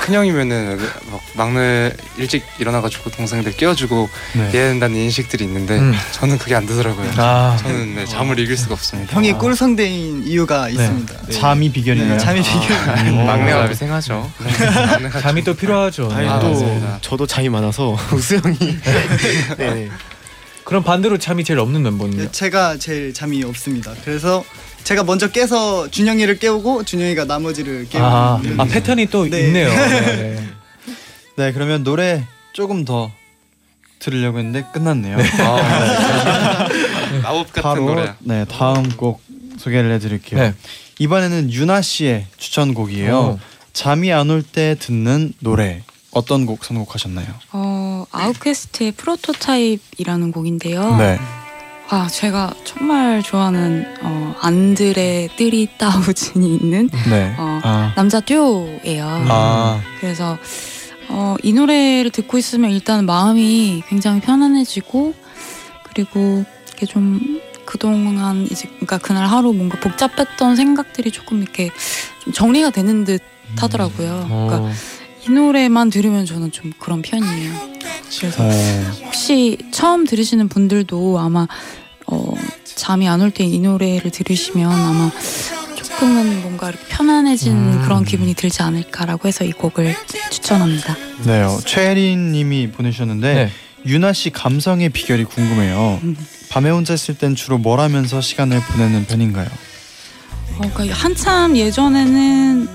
큰형이면은 0.00 0.78
막 1.10 1.20
막내 1.34 1.92
일찍 2.16 2.44
일어나가지고 2.58 3.10
동생들 3.10 3.52
깨워주고 3.56 4.08
네. 4.34 4.40
해야 4.42 4.50
된다는 4.50 4.96
인식들이 4.96 5.44
있는데 5.44 5.78
음. 5.78 5.94
저는 6.12 6.38
그게 6.38 6.54
안 6.54 6.66
되더라고요. 6.66 7.10
아. 7.16 7.56
저는 7.60 7.94
네, 7.96 8.04
잠을 8.06 8.38
이길 8.38 8.56
수가 8.56 8.74
없습니다. 8.74 9.14
형이 9.14 9.32
아. 9.32 9.38
꿀성대인 9.38 10.22
이유가 10.26 10.68
있습니다. 10.68 11.14
잠이 11.32 11.70
비결인가요? 11.72 12.18
네, 12.18 12.18
잠이 12.18 12.42
비결. 12.42 12.70
음. 13.08 13.26
막내가 13.26 13.64
아, 13.64 13.68
고생하죠. 13.68 14.30
잠이 15.20 15.42
또 15.44 15.54
필요하죠. 15.54 16.10
아니 16.12 16.26
네. 16.26 16.32
아, 16.32 16.38
또 16.40 16.50
맞습니다. 16.50 16.98
저도 17.00 17.26
잠이 17.26 17.48
많아서 17.48 17.96
우수 18.12 18.36
형이 18.36 18.58
네. 19.58 19.88
그럼 20.66 20.82
반대로 20.82 21.16
잠이 21.16 21.44
제일 21.44 21.60
없는 21.60 21.80
멤버는요? 21.84 22.22
네, 22.24 22.32
제가 22.32 22.76
제일 22.76 23.14
잠이 23.14 23.42
없습니다. 23.44 23.94
그래서 24.04 24.44
제가 24.82 25.04
먼저 25.04 25.30
깨서 25.30 25.88
준영이를 25.92 26.40
깨우고 26.40 26.82
준영이가 26.82 27.24
나머지를 27.24 27.88
깨우는 27.88 28.08
아, 28.10 28.40
아 28.58 28.64
패턴이 28.64 29.06
또 29.06 29.28
네. 29.28 29.42
있네요. 29.46 29.68
네. 29.70 30.44
네 31.36 31.52
그러면 31.52 31.84
노래 31.84 32.26
조금 32.52 32.84
더 32.84 33.12
들으려고 34.00 34.38
했는데 34.38 34.64
끝났네요. 34.72 35.16
아, 35.38 36.68
마법 37.22 37.46
같은 37.52 37.62
바로 37.62 37.84
노래. 37.86 38.12
네 38.20 38.44
다음 38.46 38.88
곡 38.96 39.22
소개를 39.58 39.92
해드릴게요. 39.92 40.40
네. 40.40 40.54
이번에는 40.98 41.52
유나 41.52 41.80
씨의 41.80 42.26
추천곡이에요. 42.38 43.16
어. 43.16 43.38
잠이 43.72 44.12
안 44.12 44.30
올 44.30 44.42
때 44.42 44.74
듣는 44.80 45.32
노래 45.38 45.82
어떤 46.16 46.46
곡 46.46 46.64
선곡하셨나요? 46.64 47.26
어, 47.52 48.06
아웃캐스트의 48.10 48.92
프로토타입이라는 48.92 50.32
곡인데요. 50.32 50.96
네. 50.96 51.18
아 51.90 52.08
제가 52.08 52.54
정말 52.64 53.22
좋아하는 53.22 53.84
어, 54.00 54.34
안드레 54.40 55.28
뜨리 55.36 55.68
따우진이 55.76 56.56
있는 56.56 56.88
네. 57.10 57.34
어, 57.38 57.60
아. 57.62 57.92
남자 57.96 58.20
듀오예요. 58.20 59.06
아. 59.28 59.82
그래서 60.00 60.38
어, 61.10 61.36
이 61.42 61.52
노래를 61.52 62.10
듣고 62.10 62.38
있으면 62.38 62.70
일단 62.70 63.04
마음이 63.04 63.82
굉장히 63.86 64.20
편안해지고 64.20 65.14
그리고 65.82 66.46
이렇게 66.66 66.86
좀 66.86 67.42
그동안 67.66 68.48
이제 68.50 68.68
그러니까 68.68 68.96
그날 68.96 69.26
하루 69.26 69.52
뭔가 69.52 69.78
복잡했던 69.80 70.56
생각들이 70.56 71.10
조금 71.10 71.42
이렇게 71.42 71.70
좀 72.24 72.32
정리가 72.32 72.70
되는 72.70 73.04
듯 73.04 73.20
하더라고요. 73.58 74.24
그러니까 74.28 74.56
어, 74.56 74.72
이 75.28 75.30
노래만 75.32 75.90
들으면 75.90 76.24
저는 76.26 76.52
좀 76.52 76.72
그런 76.78 77.02
편이에요. 77.02 77.52
그래서 78.18 78.42
어. 78.44 78.50
혹시 79.04 79.58
처음 79.72 80.04
들으시는 80.06 80.48
분들도 80.48 81.18
아마 81.18 81.46
어, 82.06 82.34
잠이 82.64 83.08
안 83.08 83.20
올 83.20 83.30
때 83.30 83.44
이 83.44 83.58
노래를 83.58 84.10
들으시면 84.10 84.70
아마 84.70 85.10
조금은 85.74 86.42
뭔가 86.42 86.72
편안해진 86.88 87.52
음. 87.52 87.80
그런 87.82 88.04
기분이 88.04 88.34
들지 88.34 88.62
않을까라고 88.62 89.26
해서 89.28 89.44
이 89.44 89.52
곡을 89.52 89.94
추천합니다. 90.30 90.96
네. 91.24 91.42
어, 91.42 91.58
최혜린 91.64 92.32
님이 92.32 92.70
보내주셨는데 92.70 93.34
네. 93.34 93.50
유나 93.86 94.12
씨 94.12 94.30
감성의 94.30 94.90
비결이 94.90 95.24
궁금해요. 95.24 96.00
음. 96.02 96.16
밤에 96.50 96.70
혼자 96.70 96.94
있을 96.94 97.16
땐 97.18 97.34
주로 97.34 97.58
뭘 97.58 97.80
하면서 97.80 98.20
시간을 98.20 98.60
보내는 98.60 99.06
편인가요? 99.06 99.48
어, 100.58 100.70
그러니까 100.74 100.96
한참 100.96 101.56
예전에는 101.56 102.68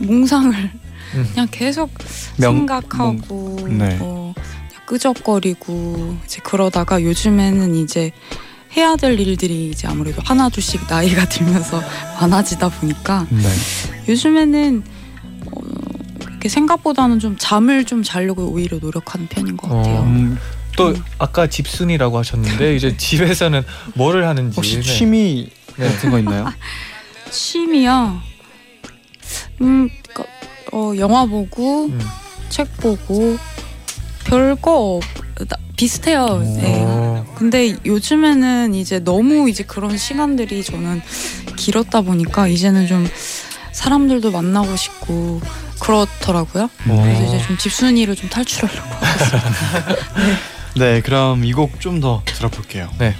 몽상을 0.00 0.70
음. 1.14 1.28
그냥 1.32 1.48
계속 1.50 1.90
명- 2.38 2.56
생각하고 2.56 3.16
몽- 3.56 3.78
네. 3.78 3.94
뭐 3.96 4.34
그냥 4.68 4.86
끄적거리고 4.86 6.16
이제 6.24 6.40
그러다가 6.44 7.02
요즘에는 7.02 7.74
이제 7.76 8.12
해야 8.76 8.96
될 8.96 9.18
일들이 9.20 9.70
이제 9.70 9.86
아무래도 9.86 10.20
하나 10.24 10.48
둘씩 10.48 10.82
나이가 10.88 11.24
들면서 11.28 11.80
많아지다 12.20 12.68
보니까 12.70 13.26
네. 13.30 13.48
요즘에는 14.08 14.82
어, 15.46 15.60
그렇게 16.24 16.48
생각보다는 16.48 17.18
좀 17.20 17.36
잠을 17.38 17.84
좀 17.84 18.02
자려고 18.02 18.46
오히려 18.48 18.78
노력하는 18.78 19.26
편인 19.28 19.56
것 19.56 19.68
같아요. 19.68 20.00
음, 20.02 20.38
또 20.76 20.92
아까 21.18 21.46
집순이라고 21.46 22.18
하셨는데 22.18 22.74
이제 22.74 22.96
집에서는 22.96 23.62
뭐를 23.94 24.26
하는지 24.26 24.56
혹시 24.56 24.76
네. 24.76 24.82
취미 24.82 25.50
네. 25.76 25.88
같은 25.88 26.10
거 26.10 26.18
있나요? 26.18 26.52
취미요. 27.30 28.20
음, 29.60 29.88
그러니까, 30.08 30.24
어, 30.74 30.92
영화 30.98 31.24
보고 31.24 31.84
음. 31.86 32.00
책 32.48 32.76
보고 32.78 33.38
별거 34.24 34.98
비슷해요. 35.76 36.38
네. 36.38 36.82
어, 36.84 37.24
근데 37.36 37.76
요즘에는 37.86 38.74
이제 38.74 38.98
너무 38.98 39.48
이제 39.48 39.62
그런 39.62 39.96
시간들이 39.96 40.64
저는 40.64 41.00
길었다 41.56 42.00
보니까 42.00 42.48
이제는 42.48 42.88
좀 42.88 43.06
사람들도 43.72 44.32
만나고 44.32 44.74
싶고 44.76 45.40
그렇더라고요. 45.80 46.68
그래서 46.84 47.22
이제 47.24 47.46
좀 47.46 47.56
집순이를 47.58 48.16
좀 48.16 48.28
탈출하려고 48.30 48.88
하고 48.88 49.24
있어요. 49.24 49.40
네, 50.76 51.00
그럼 51.02 51.44
이 51.44 51.52
곡 51.52 51.78
좀 51.80 52.00
더 52.00 52.22
들어볼게요. 52.24 52.88
네. 52.98 53.14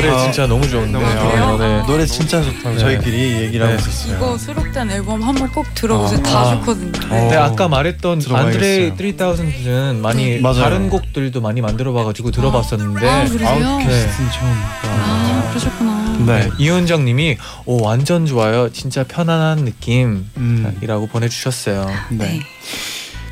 노래 0.00 0.10
아, 0.10 0.18
진짜 0.18 0.46
너무 0.46 0.68
좋은데 0.68 0.96
아, 0.96 1.18
좋아요. 1.18 1.58
네. 1.58 1.82
노래 1.88 2.06
진짜 2.06 2.40
좋다고 2.40 2.70
네. 2.70 2.78
저희끼리 2.78 3.42
얘기를 3.42 3.66
네. 3.66 3.72
하고 3.72 3.88
있었어요. 3.88 4.16
이거 4.16 4.38
수록된 4.38 4.90
앨범 4.92 5.22
한번 5.22 5.50
꼭 5.50 5.66
들어보세요. 5.74 6.20
아. 6.20 6.22
다 6.22 6.38
아. 6.38 6.54
좋거든요. 6.54 6.92
어. 7.06 7.08
근데 7.08 7.36
아까 7.36 7.66
말했던 7.68 8.20
들어봐야겠어요. 8.20 8.90
안드레 8.90 9.12
3000은 9.12 9.96
많이 9.96 10.38
맞아요. 10.38 10.60
다른 10.60 10.88
곡들도 10.88 11.40
많이 11.40 11.60
만들어봐가지고 11.60 12.30
들어봤었는데 12.30 13.08
아, 13.08 13.24
그러세요? 13.24 13.48
아웃캐스트는 13.48 14.30
처음. 14.30 14.52
아, 14.84 15.46
그러셨구나. 15.48 15.98
네. 16.26 16.48
이은정님이 16.58 17.38
오 17.66 17.82
완전 17.82 18.26
좋아요 18.26 18.70
진짜 18.70 19.04
편안한 19.04 19.58
느낌이라고 19.60 20.24
음, 20.36 21.08
보내주셨어요 21.10 21.86
네. 22.10 22.40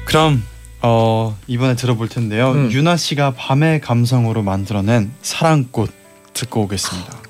그럼 0.04 0.42
어, 0.82 1.36
이번에 1.48 1.74
들어볼 1.74 2.08
텐데요. 2.08 2.52
음. 2.52 2.70
유나 2.70 2.96
씨가 2.96 3.32
밤의 3.32 3.80
감성으로 3.80 4.42
만들어낸 4.42 5.10
사랑꽃 5.20 5.90
듣고 6.36 6.62
오겠습니다. 6.62 7.22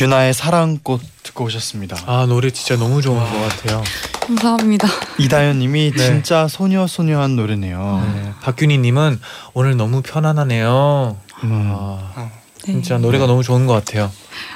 유나의 0.00 0.34
사랑꽃 0.34 1.00
듣고 1.22 1.44
오셨습니다. 1.44 1.96
아 2.06 2.26
노래 2.26 2.50
진짜 2.50 2.76
너무 2.76 3.00
좋은 3.00 3.18
것 3.18 3.48
같아요 3.48 3.82
감사합니다. 4.26 4.88
이다현님이 5.18 5.92
네. 5.92 5.96
진짜 5.98 6.48
소녀 6.48 6.86
소녀한 6.86 7.36
노래네요. 7.36 8.12
네. 8.14 8.32
박균희님은 8.42 9.20
오늘 9.52 9.76
너무 9.76 10.00
편안하네요 10.02 11.16
음. 11.44 11.72
아, 11.74 12.30
네. 12.64 12.72
진짜 12.72 12.96
노래가 12.98 13.26
너무 13.26 13.42
좋은 13.42 13.66
것 13.66 13.74
같아요 13.74 14.10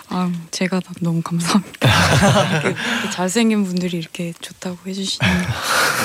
아, 0.09 0.33
제가 0.51 0.81
다 0.81 0.93
너무 1.01 1.21
감사합니다. 1.21 1.87
이렇게, 1.87 2.69
이렇게 2.69 3.11
잘생긴 3.13 3.65
분들이 3.65 3.99
이렇게 3.99 4.33
좋다고 4.41 4.79
해주시니 4.87 5.29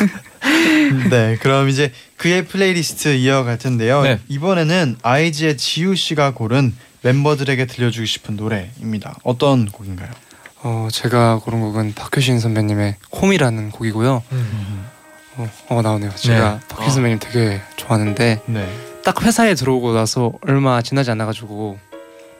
네, 1.10 1.38
그럼 1.42 1.70
이제 1.70 1.94
그의 2.18 2.46
플레이리스트 2.46 3.16
이어갈 3.16 3.58
텐데요. 3.58 4.02
네. 4.02 4.20
이번에는 4.28 4.98
아이즈의 5.02 5.58
지우 5.58 5.96
씨가 5.96 6.34
고른 6.34 6.76
멤버들에게 7.02 7.66
들려주고 7.66 8.06
싶은 8.06 8.36
노래입니다. 8.36 9.18
어떤 9.24 9.68
곡인가요? 9.68 10.10
어 10.64 10.88
제가 10.92 11.40
고른 11.44 11.60
곡은 11.62 11.94
박효신 11.96 12.40
선배님의 12.40 12.96
홈이라는 13.22 13.72
곡이고요. 13.72 14.24
음. 14.32 14.86
어, 15.38 15.50
어 15.70 15.82
나오네요. 15.82 16.12
제가 16.16 16.60
박효신 16.70 16.94
선배님 16.94 17.20
되게 17.20 17.62
좋아하는데 17.76 18.42
네. 18.46 18.70
딱 19.04 19.22
회사에 19.24 19.56
들어오고 19.56 19.94
나서 19.94 20.32
얼마 20.42 20.82
지나지 20.82 21.12
않아가지고 21.12 21.78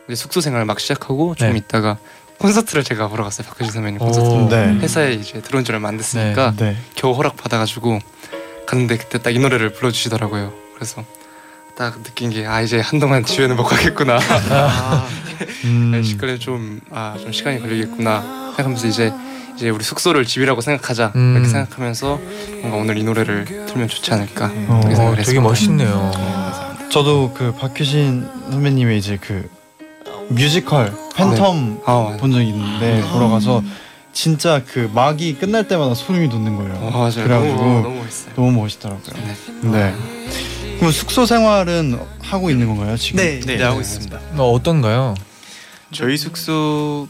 이제 0.08 0.16
숙소 0.16 0.40
생활 0.42 0.64
막 0.66 0.80
시작하고 0.80 1.36
좀 1.36 1.52
네. 1.52 1.58
있다가 1.58 1.98
콘서트를 2.40 2.84
제가 2.84 3.10
보러 3.10 3.24
갔어요. 3.26 3.48
박효신 3.50 3.74
선배님 3.74 4.02
오. 4.02 4.06
콘서트. 4.06 4.54
네. 4.56 4.74
회사에 4.80 5.14
이제 5.14 5.42
들어온 5.42 5.66
줄 5.66 5.76
얼마 5.76 5.90
안 5.90 5.98
됐으니까 5.98 6.54
네. 6.58 6.78
겨우 6.96 7.14
허락 7.14 7.36
받아가지고 7.36 8.00
갔는데 8.66 8.98
그때 8.98 9.18
딱 9.22 9.32
이 9.32 9.40
노래를 9.40 9.74
불러주시더라고요. 9.74 10.54
그래서 10.76 11.04
딱 11.78 12.02
느낀 12.04 12.30
게 12.30 12.46
아 12.46 12.62
이제 12.62 12.80
한동안 12.80 13.24
집에는 13.26 13.56
못 13.56 13.64
가겠구나. 13.64 14.20
음, 15.66 16.02
시간에 16.04 16.38
좀아 16.38 17.18
좀 17.20 17.32
시간이 17.32 17.60
걸리겠구나 17.60 18.22
생각하면서 18.56 18.88
이제 18.88 19.12
이제 19.56 19.70
우리 19.70 19.84
숙소를 19.84 20.26
집이라고 20.26 20.62
생각하자 20.62 21.14
음. 21.16 21.34
이렇게 21.36 21.50
생각하면서 21.50 22.20
뭔가 22.62 22.78
오늘 22.78 22.98
이 22.98 23.04
노래를 23.04 23.46
틀면 23.68 23.88
좋지 23.88 24.14
않을까 24.14 24.46
어, 24.68 24.82
생각을 24.84 25.18
되게. 25.24 25.40
멋있네요 25.40 26.12
저도 26.92 27.34
그 27.36 27.54
박효신 27.54 28.28
선배님의 28.52 28.98
이제 29.00 29.18
그 29.20 29.50
뮤지컬 30.30 30.94
팬텀 31.16 31.82
아 31.86 32.04
맞아. 32.04 32.18
본 32.18 32.32
적이 32.32 32.50
있는데 32.50 33.02
네. 33.02 33.12
보러 33.12 33.30
가서 33.30 33.64
진짜 34.14 34.62
그 34.66 34.90
막이 34.94 35.36
끝날 35.40 35.68
때마다 35.68 35.96
소름이 35.96 36.30
돋는 36.30 36.56
거예요. 36.56 36.74
어, 36.76 36.92
맞아요. 36.92 37.14
그래가지고 37.24 37.56
너무, 37.56 37.82
너무. 37.82 38.06
너무 38.36 38.52
멋있더라고요. 38.62 39.02
네. 39.62 39.70
네. 39.72 39.94
그럼 40.84 40.92
숙소 40.92 41.26
생활은 41.26 41.98
하고 42.22 42.50
있는 42.50 42.68
건가요 42.68 42.98
지금? 42.98 43.24
네, 43.24 43.40
네, 43.40 43.56
네, 43.56 43.64
하고 43.64 43.80
있습니다. 43.80 44.20
어, 44.36 44.52
어떤가요? 44.52 45.16
저희 45.94 46.18
숙소 46.18 47.08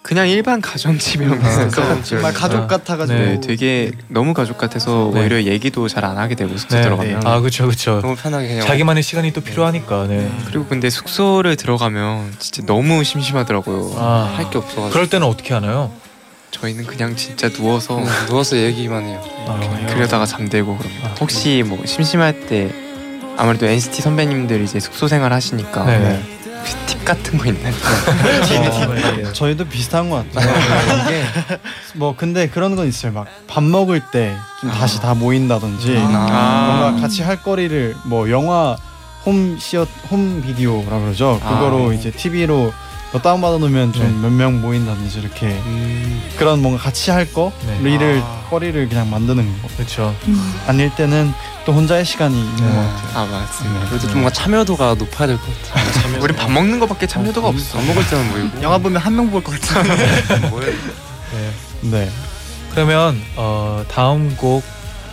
그냥 0.00 0.28
일반 0.28 0.60
가정집이었어요. 0.60 2.02
정말 2.04 2.32
가족 2.32 2.58
아, 2.60 2.66
같아가지고 2.68 3.18
네, 3.18 3.24
네, 3.32 3.40
되게 3.40 3.90
너무 4.06 4.32
가족 4.32 4.58
같아서 4.58 5.10
네. 5.12 5.22
오히려 5.22 5.42
얘기도 5.42 5.88
잘 5.88 6.04
안 6.04 6.18
하게 6.18 6.36
되고 6.36 6.56
숙소 6.56 6.76
네. 6.76 6.82
들어가면 6.82 7.26
아 7.26 7.40
그쵸 7.40 7.66
그쵸 7.66 7.98
너무 8.00 8.14
편하게 8.14 8.46
그냥 8.46 8.66
자기만의 8.68 9.02
시간이 9.02 9.32
또 9.32 9.40
필요하니까 9.40 10.06
네. 10.06 10.30
그리고 10.46 10.66
근데 10.66 10.88
숙소를 10.88 11.56
들어가면 11.56 12.34
진짜 12.38 12.62
너무 12.64 13.02
심심하더라고요. 13.02 13.92
아. 13.98 14.32
할 14.36 14.50
게 14.50 14.58
없어가지고 14.58 14.90
그럴 14.90 15.10
때는 15.10 15.26
어떻게 15.26 15.52
하나요? 15.52 15.90
저희는 16.52 16.86
그냥 16.86 17.16
진짜 17.16 17.48
누워서 17.48 17.98
음, 17.98 18.04
누워서 18.28 18.56
얘기만 18.56 19.02
해요. 19.04 19.20
아, 19.48 19.58
그러다가 19.94 20.26
잠들고 20.26 20.78
그럽니다. 20.78 21.12
혹시 21.20 21.64
뭐 21.66 21.84
심심할 21.84 22.46
때 22.46 22.70
아무래도 23.40 23.64
NCT 23.66 24.02
선배님들 24.02 24.60
이제 24.62 24.78
숙소 24.80 25.08
생활 25.08 25.32
하시니까 25.32 25.84
네. 25.86 26.22
혹시 26.58 26.76
팁 26.84 27.04
같은 27.06 27.38
거 27.38 27.46
있나요? 27.46 27.72
어, 29.28 29.32
저희도 29.32 29.64
비슷한 29.66 30.10
것 30.10 30.30
같아요. 30.30 30.54
이게 31.06 31.24
뭐 31.94 32.14
근데 32.14 32.48
그런 32.48 32.76
건 32.76 32.86
있어요. 32.86 33.12
막 33.12 33.26
밥 33.48 33.64
먹을 33.64 34.00
때 34.12 34.36
좀 34.60 34.70
다시 34.70 35.00
다 35.00 35.14
모인다든지 35.14 35.96
아. 35.98 36.80
뭔가 36.82 37.00
같이 37.00 37.22
할 37.22 37.42
거리를 37.42 37.96
뭐 38.04 38.30
영화 38.30 38.76
홈 39.24 39.56
시어 39.58 39.86
홈 40.10 40.42
비디오라 40.42 40.98
그러죠. 41.00 41.40
아. 41.42 41.48
그거로 41.48 41.94
이제 41.94 42.10
TV로 42.10 42.54
뭐 42.56 42.72
다운 43.18 43.40
받아 43.40 43.58
놓으면 43.58 43.90
네. 43.92 43.98
좀몇 43.98 44.30
명 44.32 44.60
모인다든지 44.60 45.18
이렇게 45.18 45.46
음, 45.48 46.22
그런 46.38 46.62
뭔가 46.62 46.80
같이 46.80 47.10
할 47.10 47.30
거, 47.32 47.52
네. 47.66 47.90
일을 47.92 48.20
아. 48.24 48.46
거리를 48.50 48.88
그냥 48.88 49.10
만드는 49.10 49.62
거. 49.62 49.68
그렇죠. 49.76 50.14
음. 50.28 50.60
아닐 50.68 50.94
때는 50.94 51.32
또 51.66 51.72
혼자의 51.72 52.04
시간이 52.04 52.38
있는 52.38 52.56
것 52.56 52.64
같아요. 52.66 53.10
아 53.14 53.26
맞습니다. 53.26 53.80
그래도 53.88 53.98
좀 54.06 54.12
뭔가 54.12 54.30
참여도가 54.30 54.94
높아야 54.94 55.26
될 55.26 55.36
것 55.38 55.46
같아요. 55.72 56.22
우리 56.22 56.32
밥 56.34 56.50
먹는 56.50 56.78
거밖에 56.78 57.06
참여도가 57.06 57.48
없어. 57.48 57.78
밥 57.78 57.84
먹을 57.86 58.06
때만 58.08 58.30
모이고. 58.30 58.62
영화 58.62 58.78
보면 58.78 59.00
한 59.02 59.12
명 59.14 59.30
볼 59.30 59.42
것 59.42 59.58
같아. 59.60 59.82
뭐해? 60.48 60.66
네. 60.70 61.50
네. 61.82 62.10
그러면 62.72 63.20
어, 63.36 63.84
다음 63.90 64.36
곡 64.36 64.62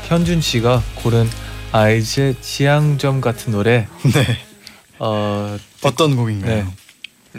현준 0.07 0.39
씨가 0.41 0.83
고른 0.95 1.27
아이즈의 1.71 2.35
지향점 2.41 3.19
같은 3.21 3.51
노래 3.51 3.87
네. 4.03 4.37
어, 4.99 5.57
어떤 5.83 6.15
곡인가요? 6.15 6.55
네. 6.55 6.65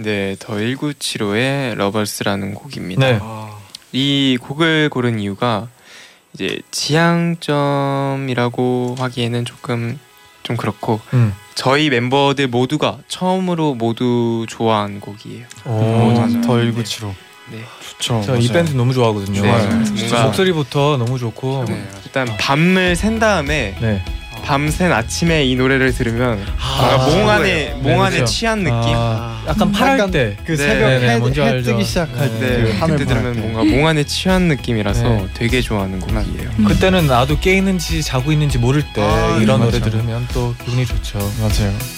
네, 0.03 0.37
The 0.39 0.55
1975의 0.55 1.75
Robbers라는 1.77 2.55
곡입니다. 2.55 3.07
네. 3.07 3.21
이 3.93 4.39
곡을 4.41 4.91
고른 4.91 5.19
이유가 5.19 5.69
이제 6.35 6.61
지향점이라고 7.71 8.97
하기에는 8.99 9.45
조금 9.45 9.99
좀 10.43 10.57
그렇고 10.57 11.01
음. 11.13 11.35
저희 11.55 11.91
멤버들 11.91 12.49
모두가 12.49 12.99
처음으로 13.09 13.75
모두 13.75 14.47
좋아한 14.49 15.01
곡이에요. 15.01 15.47
오, 15.65 16.13
맞아요. 16.13 16.41
The 16.43 16.59
1975. 16.59 17.15
네. 17.51 17.65
좋죠. 17.81 18.23
저이 18.25 18.47
맞아요. 18.47 18.53
밴드 18.53 18.73
너무 18.77 18.93
좋아하거든요. 18.93 19.43
네, 19.43 19.51
맞아요. 19.51 19.85
진짜 19.85 20.03
뭔가 20.03 20.25
목소리부터 20.27 20.97
너무 20.99 21.19
좋고. 21.19 21.65
네, 21.67 21.89
일단 22.05 22.29
밤을 22.39 22.95
샌 22.95 23.19
다음에 23.19 23.77
네. 23.81 24.05
밤샌 24.49 24.91
아침에 24.91 25.45
이 25.45 25.57
노래를 25.57 25.93
들으면 25.93 26.39
뭔가 26.39 26.95
아, 26.95 27.07
몽 27.07 27.29
안에 27.29 27.45
네, 27.45 27.75
몽 27.83 28.03
안에 28.03 28.17
그렇죠. 28.17 28.33
취한 28.33 28.61
느낌. 28.61 28.73
아, 28.75 29.43
약간 29.47 29.71
약간 29.75 30.11
때. 30.11 30.39
그 30.47 30.53
네, 30.53 30.57
새벽 30.57 30.89
네, 30.89 30.99
네, 31.01 31.09
해, 31.11 31.19
뭔지 31.19 31.41
해 31.43 31.49
알죠. 31.49 31.73
뜨기 31.73 31.85
시작할 31.85 32.31
네. 32.31 32.41
때 32.41 32.57
네, 32.57 32.63
그 32.63 32.79
하늘 32.79 32.97
그때 32.97 33.09
들으면 33.11 33.35
때. 33.35 33.41
뭔가 33.41 33.65
몽 33.65 33.87
안에 33.87 34.05
취한 34.05 34.49
느낌이라서 34.49 35.03
네. 35.03 35.27
되게 35.35 35.61
좋아하는 35.61 36.01
곡이에요. 36.01 36.51
음. 36.61 36.65
그때는 36.65 37.07
나도 37.07 37.39
깨 37.41 37.59
있는지 37.59 38.03
자고 38.03 38.33
있는지 38.33 38.57
모를 38.57 38.83
때 38.95 39.03
아, 39.03 39.37
이런 39.39 39.61
노래 39.61 39.79
맞죠. 39.79 39.91
들으면 39.91 40.27
또 40.33 40.55
기분이 40.65 40.87
좋죠. 40.87 41.19
맞아요. 41.19 41.98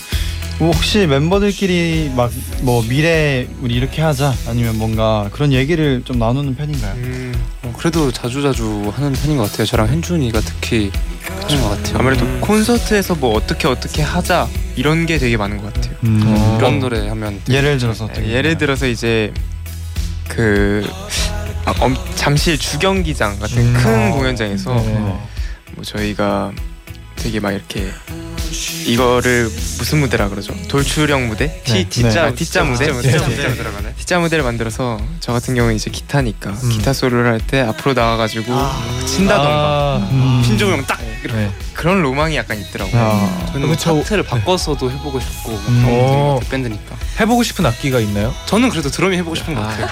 뭐 0.60 0.70
혹시 0.72 1.06
멤버들끼리 1.06 2.12
막 2.14 2.30
뭐 2.62 2.82
미래 2.86 3.48
우리 3.62 3.72
이렇게 3.74 4.02
하자 4.02 4.34
아니면 4.46 4.76
뭔가 4.76 5.30
그런 5.32 5.50
얘기를 5.50 6.02
좀 6.04 6.18
나누는 6.18 6.54
편인가요? 6.56 6.92
음, 6.96 7.34
어, 7.62 7.72
그래도 7.78 8.12
자주 8.12 8.42
자주 8.42 8.92
하는 8.94 9.14
편인 9.14 9.38
것 9.38 9.50
같아요. 9.50 9.66
저랑 9.66 9.88
현준이가 9.88 10.40
특히 10.40 10.92
하는 11.44 11.62
것 11.62 11.70
같아요. 11.70 11.98
아무래도 11.98 12.26
콘서트에서 12.40 13.14
뭐 13.14 13.34
어떻게 13.34 13.66
어떻게 13.66 14.02
하자 14.02 14.46
이런 14.76 15.06
게 15.06 15.16
되게 15.16 15.38
많은 15.38 15.56
것 15.56 15.72
같아요. 15.72 15.94
음, 16.04 16.22
어. 16.26 16.56
이런 16.58 16.80
노래 16.80 17.08
하면 17.08 17.40
되게 17.46 17.56
예를 17.56 17.78
들어서 17.78 18.04
어떻게 18.04 18.20
네, 18.26 18.32
예를 18.34 18.58
들어서 18.58 18.86
이제 18.86 19.32
그 20.28 20.86
아, 21.64 21.72
엄, 21.80 21.96
잠실 22.16 22.58
주경기장 22.58 23.38
같은 23.38 23.56
음. 23.58 23.72
큰 23.74 24.12
어. 24.12 24.16
공연장에서 24.16 24.74
네. 24.74 24.92
뭐 24.92 25.82
저희가 25.82 26.52
되게 27.16 27.40
막 27.40 27.52
이렇게 27.52 27.88
이거를 28.86 29.44
무슨 29.44 29.98
무대라 30.00 30.28
그러죠? 30.28 30.54
돌출형 30.68 31.28
무대? 31.28 31.62
네. 31.64 31.84
T 31.88 31.88
T자 31.88 32.26
네. 32.30 32.34
T자 32.34 32.64
무대? 32.64 32.86
T자 32.86 32.92
무대. 32.94 33.10
T자 33.10 33.26
네. 33.28 33.38
무대. 33.38 33.94
T자 33.96 34.18
무대를 34.18 34.44
만들어서 34.44 35.00
저 35.20 35.32
같은 35.32 35.54
경우는 35.54 35.76
이제 35.76 35.90
기타니까 35.90 36.50
음. 36.50 36.68
기타 36.70 36.92
소리를 36.92 37.24
할 37.26 37.40
때 37.40 37.60
앞으로 37.60 37.94
나와가지고 37.94 38.44
친다던가 39.06 39.50
아, 40.02 40.08
음. 40.12 40.42
신종이 40.44 40.72
형딱 40.72 41.00
이렇게 41.24 41.36
네. 41.38 41.50
그런 41.74 42.02
로망이 42.02 42.36
약간 42.36 42.58
있더라고요. 42.60 43.00
아, 43.00 43.46
저는 43.52 43.68
그쵸. 43.70 43.96
파트를 43.96 44.22
바꿔서도 44.24 44.90
해보고 44.90 45.18
싶고 45.20 45.52
음. 45.68 45.88
오. 45.88 46.40
밴드니까. 46.50 46.96
해보고 47.18 47.42
싶은 47.42 47.64
악기가 47.64 47.98
있나요? 48.00 48.34
저는 48.46 48.68
그래도 48.68 48.90
드럼이 48.90 49.16
해보고 49.16 49.34
싶은 49.34 49.54
것 49.54 49.62
같아요. 49.62 49.88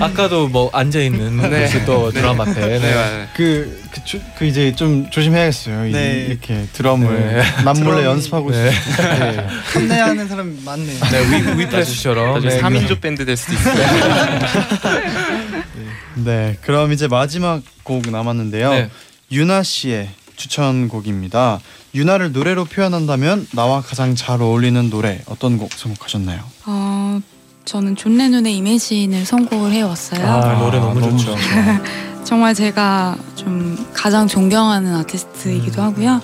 아, 0.00 0.04
아까도 0.06 0.48
뭐 0.48 0.70
앉아 0.72 1.00
있는 1.00 1.36
네. 1.50 1.62
모습 1.62 1.84
또 1.84 2.10
네. 2.12 2.20
드럼 2.20 2.40
앞에. 2.40 2.52
네, 2.54 2.78
네. 2.78 3.28
그, 3.36 3.82
그, 3.92 4.04
주- 4.04 4.20
그 4.38 4.46
이제 4.46 4.74
좀 4.74 5.08
조심해야겠어요. 5.10 5.86
이- 5.86 5.92
네. 5.92 6.26
이렇게 6.30 6.66
드럼을 6.72 7.34
네. 7.36 7.42
남몰래 7.72 8.04
연습하고 8.04 8.50
네. 8.50 8.70
있어요. 8.70 9.18
네. 9.18 9.46
탐내하는 9.72 10.28
사람 10.28 10.58
많네요. 10.64 11.00
네, 11.00 11.20
위, 11.30 11.60
위플래시처럼. 11.60 12.34
나중에 12.34 12.54
네. 12.54 12.60
3인조 12.60 13.00
밴드 13.00 13.24
될 13.24 13.36
수도 13.36 13.54
있어요. 13.54 13.74
네, 16.14 16.58
그럼 16.62 16.92
이제 16.92 17.08
마지막 17.08 17.62
곡 17.82 18.10
남았는데요. 18.10 18.70
네. 18.70 18.90
유나 19.30 19.62
씨의 19.62 20.10
추천곡입니다. 20.36 21.60
유나를 21.94 22.32
노래로 22.32 22.64
표현한다면 22.66 23.46
나와 23.52 23.80
가장 23.80 24.14
잘 24.14 24.40
어울리는 24.40 24.90
노래 24.90 25.20
어떤 25.26 25.58
곡 25.58 25.72
선곡하셨나요? 25.72 26.40
어, 26.66 27.20
저는 27.64 27.96
존 27.96 28.16
레논의 28.16 28.56
Imagine을 28.56 29.24
선곡을 29.24 29.72
해왔어요. 29.72 30.26
아, 30.26 30.58
노래 30.58 30.78
너무, 30.78 31.00
너무 31.00 31.18
좋죠. 31.18 31.36
정말 32.24 32.54
제가 32.54 33.16
좀 33.34 33.76
가장 33.92 34.26
존경하는 34.26 34.94
아티스트이기도 34.96 35.82
음. 35.82 35.86
하고요. 35.86 36.20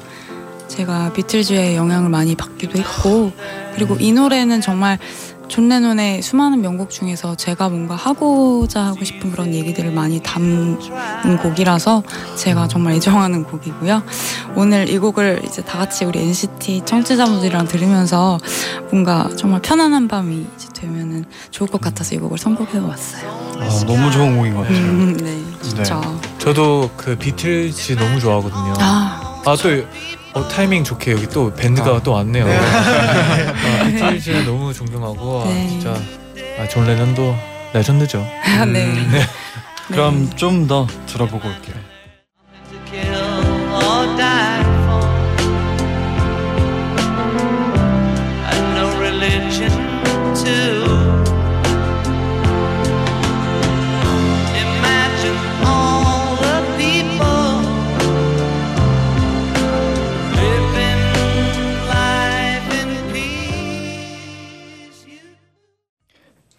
제가 0.68 1.12
비틀즈의 1.12 1.76
영향을 1.76 2.08
많이 2.10 2.34
받기도 2.34 2.78
했고 2.78 3.32
그리고 3.74 3.96
이 3.98 4.12
노래는 4.12 4.60
정말 4.60 4.98
존 5.48 5.68
레논의 5.68 6.20
수많은 6.20 6.60
명곡 6.60 6.90
중에서 6.90 7.34
제가 7.34 7.70
뭔가 7.70 7.96
하고자 7.96 8.84
하고 8.84 9.02
싶은 9.02 9.30
그런 9.30 9.54
얘기들을 9.54 9.90
많이 9.92 10.20
담은 10.22 10.78
곡이라서 11.42 12.02
제가 12.36 12.68
정말 12.68 12.94
애정하는 12.94 13.44
곡이고요. 13.44 14.02
오늘 14.56 14.90
이 14.90 14.98
곡을 14.98 15.40
이제 15.46 15.62
다 15.62 15.78
같이 15.78 16.04
우리 16.04 16.20
NCT 16.20 16.82
청취자분들이랑 16.84 17.66
들으면서 17.66 18.38
뭔가 18.90 19.30
정말 19.36 19.62
편안한 19.62 20.06
밤이 20.06 20.46
되면은 20.74 21.24
좋을 21.50 21.68
것 21.70 21.80
같아서 21.80 22.14
이 22.14 22.18
곡을 22.18 22.36
선곡해 22.36 22.78
왔어요. 22.78 23.30
아, 23.58 23.84
너무 23.86 24.10
좋은 24.10 24.36
곡인 24.36 24.54
것 24.54 24.60
같아요. 24.60 24.78
음, 24.78 25.16
네, 25.16 25.42
진짜. 25.62 26.00
저도 26.38 26.90
그 26.96 27.16
비틀즈 27.16 27.96
너무 27.96 28.20
좋아하거든요. 28.20 28.74
아, 28.78 29.42
아 29.44 29.56
또 29.56 29.70
어, 30.34 30.46
타이밍 30.48 30.84
좋게 30.84 31.12
여기 31.12 31.26
또 31.28 31.52
밴드가 31.54 31.96
아. 31.96 32.02
또 32.02 32.12
왔네요. 32.12 32.46
아, 32.46 33.84
비틀즈 33.86 34.30
너무 34.46 34.72
존경하고 34.72 35.42
아, 35.42 35.48
네. 35.48 35.68
진짜 35.68 35.94
아, 36.60 36.68
존 36.68 36.86
레논도 36.86 37.34
레전드죠. 37.72 38.24
네. 38.72 38.86
네. 39.10 39.20
그럼 39.88 40.30
좀 40.36 40.66
더 40.68 40.86
들어보고 41.06 41.48
올게요. 41.48 41.76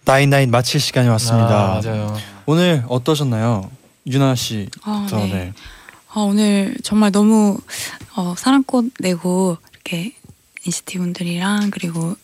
나인나인 0.10 0.50
마칠 0.50 0.80
시간이 0.80 1.08
왔습니다. 1.08 1.78
아, 1.78 1.82
맞아요. 1.86 2.18
오늘 2.48 2.84
어떠셨나요? 2.88 3.70
유나 4.08 4.34
씨. 4.34 4.68
아, 4.82 5.06
저, 5.08 5.18
네. 5.18 5.28
네. 5.28 5.54
아, 6.12 6.22
오늘 6.22 6.76
정말 6.84 7.12
너무 7.12 7.60
어, 8.16 8.34
사랑꽃 8.36 8.86
내고 9.00 9.58
이렇게 9.72 10.16
NCT 10.66 10.98
분들이랑 10.98 11.70
그리고 11.70 12.16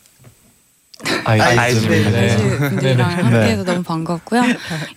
아이즈 1.25 1.87
네. 1.87 2.09
네. 2.09 2.57
분들이랑 2.57 3.07
네. 3.07 3.21
함께해서 3.21 3.63
너무 3.63 3.83
반갑고요. 3.83 4.41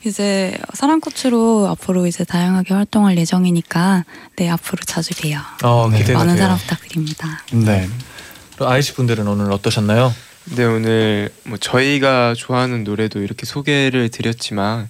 이제 0.07 0.57
사랑꽃으로 0.73 1.69
앞으로 1.69 2.07
이제 2.07 2.25
다양하게 2.25 2.73
활동할 2.73 3.19
예정이니까 3.19 4.07
네 4.37 4.49
앞으로 4.49 4.79
자주 4.87 5.11
봬요. 5.15 5.41
어, 5.63 5.91
네. 5.93 6.11
많은. 6.11 6.39
사랑 6.39 6.57
부탁드립니다. 6.57 7.43
네. 7.53 7.87
아이즈 8.61 8.95
분들은 8.95 9.29
오늘 9.29 9.53
어떠셨나요? 9.53 10.11
네 10.57 10.65
오늘 10.65 11.31
뭐 11.45 11.59
저희가 11.59 12.35
좋아하는 12.35 12.85
노래도 12.85 13.21
이렇게 13.21 13.45
소개를 13.47 14.09
드렸지만 14.09 14.89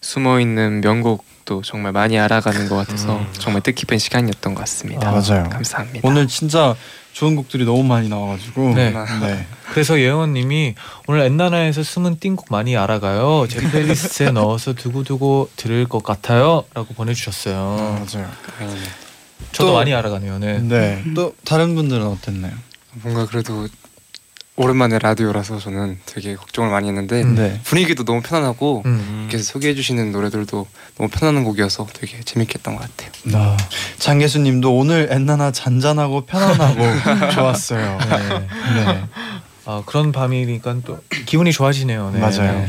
숨어 0.00 0.40
있는 0.40 0.80
명곡도 0.80 1.62
정말 1.62 1.92
많이 1.92 2.18
알아가는 2.18 2.68
것 2.68 2.76
같아서 2.76 3.18
음. 3.18 3.26
정말 3.32 3.62
뜻깊은 3.62 3.98
시간이었던 3.98 4.54
것 4.54 4.60
같습니다. 4.60 5.08
아, 5.08 5.12
맞아요. 5.12 5.48
감사합니다. 5.48 6.06
오늘 6.06 6.28
진짜 6.28 6.76
좋은 7.12 7.34
곡들이 7.36 7.64
너무 7.64 7.82
많이 7.82 8.08
나와가지고 8.08 8.74
네. 8.74 8.90
네. 9.20 9.46
그래서 9.72 9.98
예원님이 9.98 10.74
오늘 11.08 11.22
엔나나에서 11.22 11.82
숨은 11.82 12.18
띵곡 12.20 12.46
많이 12.50 12.76
알아가요. 12.76 13.46
제 13.48 13.60
플레이리스트에 13.60 14.30
넣어서 14.32 14.72
두고두고 14.74 15.50
들을 15.56 15.86
것 15.88 16.02
같아요.라고 16.04 16.94
보내주셨어요. 16.94 17.56
아, 17.56 18.04
맞아요. 18.04 18.30
저도 19.52 19.70
또- 19.70 19.74
많이 19.74 19.92
알아가네요. 19.94 20.38
네. 20.38 20.58
네. 20.60 21.02
또 21.16 21.34
다른 21.44 21.74
분들은 21.74 22.06
어땠나요? 22.06 22.52
뭔가 23.02 23.26
그래도 23.26 23.66
오랜만에 24.62 24.98
라디오라서 24.98 25.60
저는 25.60 25.98
되게 26.04 26.34
걱정을 26.34 26.68
많이 26.70 26.88
했는데 26.88 27.22
음. 27.22 27.36
네. 27.36 27.60
분위기도 27.62 28.04
너무 28.04 28.20
편안하고 28.22 28.82
음. 28.86 29.28
이렇게 29.30 29.40
소개해 29.42 29.74
주시는 29.74 30.10
노래들도 30.10 30.66
너무 30.96 31.08
편안한 31.08 31.44
곡이어서 31.44 31.86
되게 31.92 32.20
재밌게 32.24 32.54
했던 32.56 32.74
것 32.76 32.82
같아요. 32.82 33.10
아, 33.34 33.56
장계수님도 33.98 34.74
오늘 34.76 35.08
엔나나 35.12 35.52
잔잔하고 35.52 36.26
편안하고 36.26 37.30
좋았어요. 37.34 37.98
네. 38.10 38.38
네. 38.84 39.04
아, 39.64 39.82
그런 39.86 40.10
밤이니까 40.10 40.78
또 40.84 40.98
기분이 41.26 41.52
좋아지네요. 41.52 42.10
네. 42.14 42.18
맞아요. 42.18 42.52
네. 42.58 42.68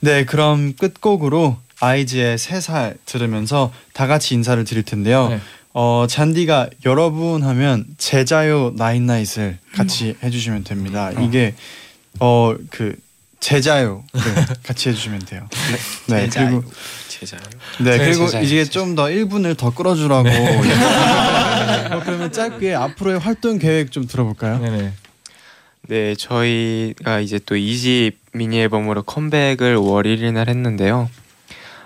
네, 0.00 0.24
그럼 0.24 0.74
끝곡으로 0.74 1.58
아이즈의 1.80 2.38
세 2.38 2.60
살 2.60 2.96
들으면서 3.06 3.72
다 3.92 4.06
같이 4.08 4.34
인사를 4.34 4.62
드릴 4.64 4.82
텐데요. 4.82 5.40
네. 5.74 5.80
어 5.80 6.06
잔디가 6.08 6.70
여러분 6.86 7.42
하면 7.42 7.84
제자요 7.98 8.72
나인나잇을 8.76 9.58
같이 9.74 10.14
해주시면 10.22 10.64
됩니다. 10.64 11.10
이게 11.20 11.54
어 12.20 12.54
그 12.70 12.94
제자요 13.40 14.04
네, 14.14 14.20
같이 14.62 14.88
해주시면 14.88 15.18
돼요. 15.26 15.46
네, 16.06 16.28
그리고 16.32 16.64
제자요. 17.08 17.40
네 17.80 17.98
제- 17.98 18.04
그리고 18.04 18.26
제자요, 18.26 18.42
이제 18.42 18.64
제자. 18.64 18.70
좀더 18.70 19.04
1분을 19.06 19.54
더 19.56 19.74
끌어주라고. 19.74 20.28
어, 20.28 22.00
그러면 22.04 22.32
짧게 22.32 22.74
앞으로의 22.74 23.18
활동 23.18 23.58
계획 23.58 23.92
좀 23.92 24.06
들어볼까요? 24.06 24.58
네네. 24.60 24.92
네, 25.88 26.14
저희가 26.14 27.20
이제 27.20 27.38
또 27.44 27.54
2집 27.56 28.12
미니 28.32 28.60
앨범으로 28.60 29.02
컴백을 29.02 29.76
5월 29.76 30.06
1일 30.06 30.32
날 30.32 30.48
했는데요. 30.48 31.10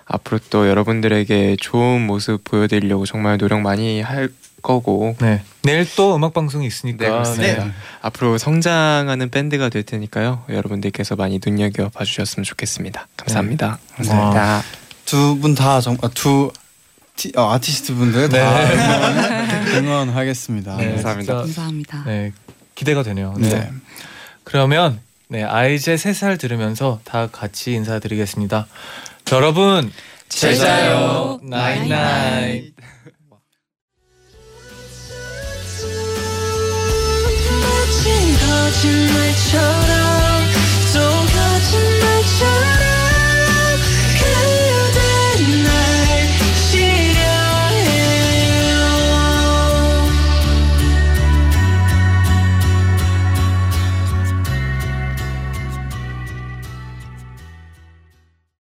앞으로 0.08 0.40
또 0.50 0.68
여러분들에게 0.68 1.56
좋은 1.60 2.06
모습 2.06 2.42
보여드리려고 2.42 3.06
정말 3.06 3.38
노력 3.38 3.60
많이 3.60 4.00
할 4.00 4.30
거고 4.62 5.14
네. 5.20 5.42
내일 5.62 5.86
또 5.94 6.16
음악 6.16 6.34
방송이 6.34 6.66
있으니까. 6.66 7.22
네. 7.22 7.56
네. 7.56 7.70
앞으로 8.00 8.38
성장하는 8.38 9.30
밴드가 9.30 9.68
될 9.68 9.82
테니까요. 9.84 10.44
여러분들께서 10.48 11.14
많이 11.14 11.38
눈여겨 11.44 11.90
봐주셨으면 11.90 12.44
좋겠습니다. 12.44 13.06
감사합니다. 13.16 13.78
감사합니다. 13.96 14.62
두 15.04 15.38
분다 15.38 15.80
정말 15.80 16.10
두 16.14 16.50
티, 17.14 17.32
어, 17.36 17.52
아티스트 17.52 17.94
분들 17.94 18.28
다 18.28 18.38
응원, 18.38 19.84
응원하겠습니다. 19.84 20.76
네, 20.76 20.92
감사합니다. 20.92 21.32
진짜, 21.32 21.34
감사합니다. 21.34 22.04
네. 22.04 22.32
기대가 22.74 23.02
되네요. 23.02 23.34
네. 23.38 23.48
네. 23.48 23.70
그러면 24.44 25.00
네, 25.30 25.44
아이제 25.44 25.94
3살 25.94 26.40
들으면서 26.40 27.00
다 27.04 27.28
같이 27.30 27.72
인사드리겠습니다. 27.74 28.66
여러분, 29.32 29.92
제자요 30.30 31.38
나잇나잇. 31.42 32.74
거짓말처럼 38.80 40.08